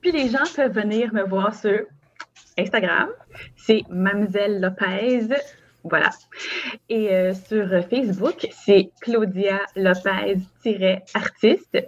Puis 0.00 0.12
les 0.12 0.28
gens 0.28 0.44
peuvent 0.54 0.72
venir 0.72 1.12
me 1.14 1.22
voir 1.24 1.54
sur 1.54 1.80
Instagram. 2.58 3.08
C'est 3.56 3.82
Mamzelle 3.88 4.60
Lopez. 4.60 5.28
Voilà. 5.84 6.10
Et 6.88 7.14
euh, 7.14 7.32
sur 7.32 7.68
Facebook, 7.88 8.48
c'est 8.50 8.90
Claudia 9.00 9.60
Lopez-artiste. 9.76 11.78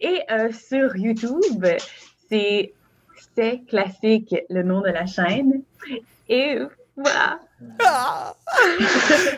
Et 0.00 0.20
euh, 0.30 0.50
sur 0.52 0.96
YouTube, 0.96 1.66
c'est 2.30 2.72
C'est 3.36 3.62
Classique, 3.68 4.34
le 4.48 4.62
nom 4.62 4.80
de 4.80 4.88
la 4.88 5.04
chaîne. 5.06 5.62
Et 6.28 6.58
voilà. 6.96 7.40
Ah! 7.84 8.34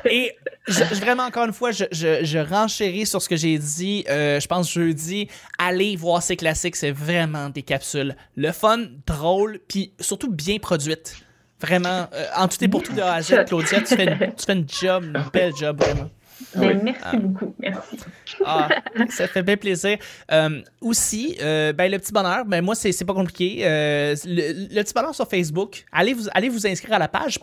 Et 0.04 0.34
je- 0.66 0.84
je- 0.92 1.00
vraiment, 1.00 1.24
encore 1.24 1.44
une 1.44 1.52
fois, 1.52 1.70
je, 1.72 1.84
je, 1.92 2.24
je 2.24 2.38
renchéris 2.38 3.06
sur 3.06 3.20
ce 3.22 3.28
que 3.28 3.36
j'ai 3.36 3.58
dit, 3.58 4.04
euh, 4.08 4.40
je 4.40 4.46
pense 4.46 4.72
jeudi. 4.72 5.28
Allez 5.58 5.96
voir 5.96 6.22
ces 6.22 6.36
classiques, 6.36 6.76
c'est 6.76 6.90
vraiment 6.90 7.50
des 7.50 7.62
capsules. 7.62 8.16
Le 8.36 8.52
fun, 8.52 8.78
drôle, 9.06 9.60
puis 9.68 9.92
surtout 10.00 10.30
bien 10.30 10.58
produite. 10.58 11.16
Vraiment, 11.60 12.08
euh, 12.12 12.26
en 12.36 12.48
tout 12.48 12.62
et 12.62 12.68
pour 12.68 12.82
tout 12.82 12.92
de 12.92 13.00
A 13.00 13.14
à 13.14 13.22
Z, 13.22 13.44
Claudia, 13.46 13.80
tu 13.80 13.94
fais, 13.96 14.32
tu 14.36 14.44
fais 14.44 14.52
une 14.52 14.66
job, 14.68 15.04
une 15.04 15.24
belle 15.32 15.54
job, 15.56 15.78
vraiment. 15.82 16.10
Mais 16.56 16.66
oui. 16.68 16.74
merci 16.82 17.00
Ah. 17.04 17.16
beaucoup. 17.16 17.54
Merci. 17.58 17.96
Ah, 18.44 18.68
ça 19.10 19.28
fait 19.28 19.42
bien 19.42 19.56
plaisir. 19.56 19.98
Euh, 20.32 20.60
aussi, 20.80 21.36
euh, 21.40 21.72
ben, 21.72 21.90
le 21.90 21.98
petit 21.98 22.12
bonheur, 22.12 22.44
ben, 22.44 22.62
moi, 22.62 22.74
c'est 22.74 23.04
pas 23.04 23.14
compliqué. 23.14 23.60
Euh, 23.62 24.14
le, 24.24 24.74
le 24.74 24.82
petit 24.82 24.92
bonheur 24.94 25.14
sur 25.14 25.28
Facebook, 25.28 25.84
allez 25.92 26.12
vous, 26.14 26.28
allez 26.34 26.48
vous 26.48 26.66
inscrire 26.66 26.94
à 26.94 26.98
la 26.98 27.08
page 27.08 27.38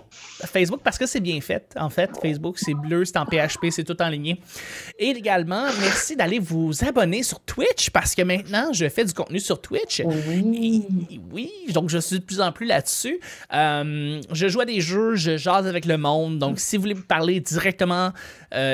Facebook 0.45 0.81
parce 0.83 0.98
que 0.98 1.05
c'est 1.05 1.19
bien 1.19 1.39
fait. 1.41 1.74
En 1.79 1.89
fait, 1.89 2.10
Facebook, 2.21 2.57
c'est 2.60 2.74
bleu, 2.74 3.05
c'est 3.05 3.17
en 3.17 3.25
PHP, 3.25 3.67
c'est 3.71 3.83
tout 3.83 4.00
en 4.01 4.10
ligne. 4.10 4.36
Et 5.00 5.07
également, 5.10 5.65
merci 5.79 6.15
d'aller 6.15 6.39
vous 6.39 6.71
abonner 6.86 7.24
sur 7.24 7.39
Twitch 7.39 7.89
parce 7.91 8.13
que 8.15 8.21
maintenant, 8.24 8.74
je 8.74 8.88
fais 8.89 9.05
du 9.05 9.13
contenu 9.13 9.39
sur 9.39 9.62
Twitch. 9.62 10.01
Oui. 10.05 10.86
Oui, 11.31 11.51
donc 11.69 11.89
je 11.89 11.98
suis 11.98 12.19
de 12.19 12.24
plus 12.25 12.41
en 12.41 12.51
plus 12.51 12.65
là-dessus. 12.65 13.19
Je 13.51 14.48
joue 14.48 14.62
à 14.62 14.65
des 14.65 14.81
jeux, 14.81 15.15
je 15.15 15.38
jase 15.38 15.67
avec 15.67 15.86
le 15.86 15.98
monde. 15.98 16.39
Donc, 16.39 16.60
si 16.60 16.75
vous 16.77 16.81
voulez 16.83 16.95
me 16.95 17.01
parler 17.01 17.39
directement, 17.39 18.12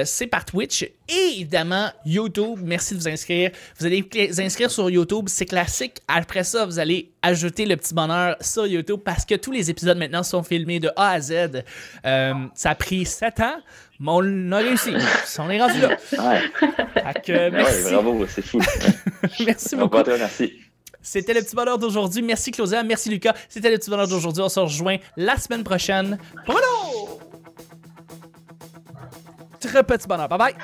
c'est 0.08 0.28
par 0.28 0.46
Twitch. 0.46 0.84
Et 0.84 1.34
évidemment, 1.36 1.90
YouTube, 2.06 2.60
merci 2.64 2.96
de 2.96 3.00
vous 3.00 3.08
inscrire. 3.08 3.52
Vous 3.80 3.86
allez 3.86 4.02
vous 4.02 4.42
inscrire 4.42 4.72
sur 4.72 4.90
YouTube, 4.90 5.26
c'est 5.28 5.46
classique. 5.46 5.98
Après 6.08 6.44
ça, 6.44 6.66
vous 6.66 6.80
allez 6.80 7.12
ajouter 7.22 7.66
le 7.66 7.78
petit 7.78 7.94
bonheur 7.94 8.36
sur 8.42 8.66
YouTube 8.66 9.02
parce 9.04 9.26
que 9.26 9.36
tous 9.36 9.52
les 9.52 9.70
épisodes 9.70 9.98
maintenant 9.98 10.24
sont 10.24 10.44
filmés 10.44 10.80
de 10.80 10.90
A 10.96 11.12
à 11.12 11.22
Z. 11.22 11.64
Euh, 12.06 12.34
ça 12.56 12.72
a 12.72 12.76
pris 12.76 13.06
7 13.06 13.40
ans, 13.42 13.58
mais 14.00 14.12
on 14.12 14.52
a 14.52 14.58
réussi. 14.58 14.94
On 15.40 15.50
est 15.50 15.62
rendu 15.62 15.80
là. 15.80 15.90
Ouais, 16.14 16.42
ouais, 17.28 17.52
merci, 17.52 17.94
bravo, 17.94 18.26
c'est 18.28 18.42
fou. 18.42 18.60
merci 19.46 19.76
beaucoup. 19.76 20.02
toi, 20.02 20.18
merci. 20.18 20.54
C'était 21.02 21.34
le 21.34 21.42
petit 21.42 21.56
bonheur 21.56 21.78
d'aujourd'hui. 21.78 22.22
Merci 22.22 22.52
Claudia, 22.52 22.84
merci 22.84 23.10
Lucas. 23.10 23.34
C'était 23.48 23.72
le 23.72 23.78
petit 23.78 23.90
bonheur 23.90 24.08
d'aujourd'hui. 24.08 24.42
On 24.44 24.50
se 24.50 24.60
rejoint 24.60 24.98
la 25.16 25.38
semaine 25.38 25.64
prochaine. 25.64 26.18
Bruno! 26.46 27.17
Très 29.60 29.84
petit 29.84 30.08
bonheur. 30.08 30.28
Bye 30.30 30.38
bye. 30.38 30.56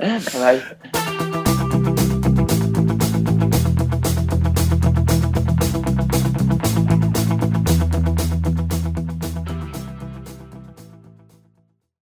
Bye. 0.32 1.00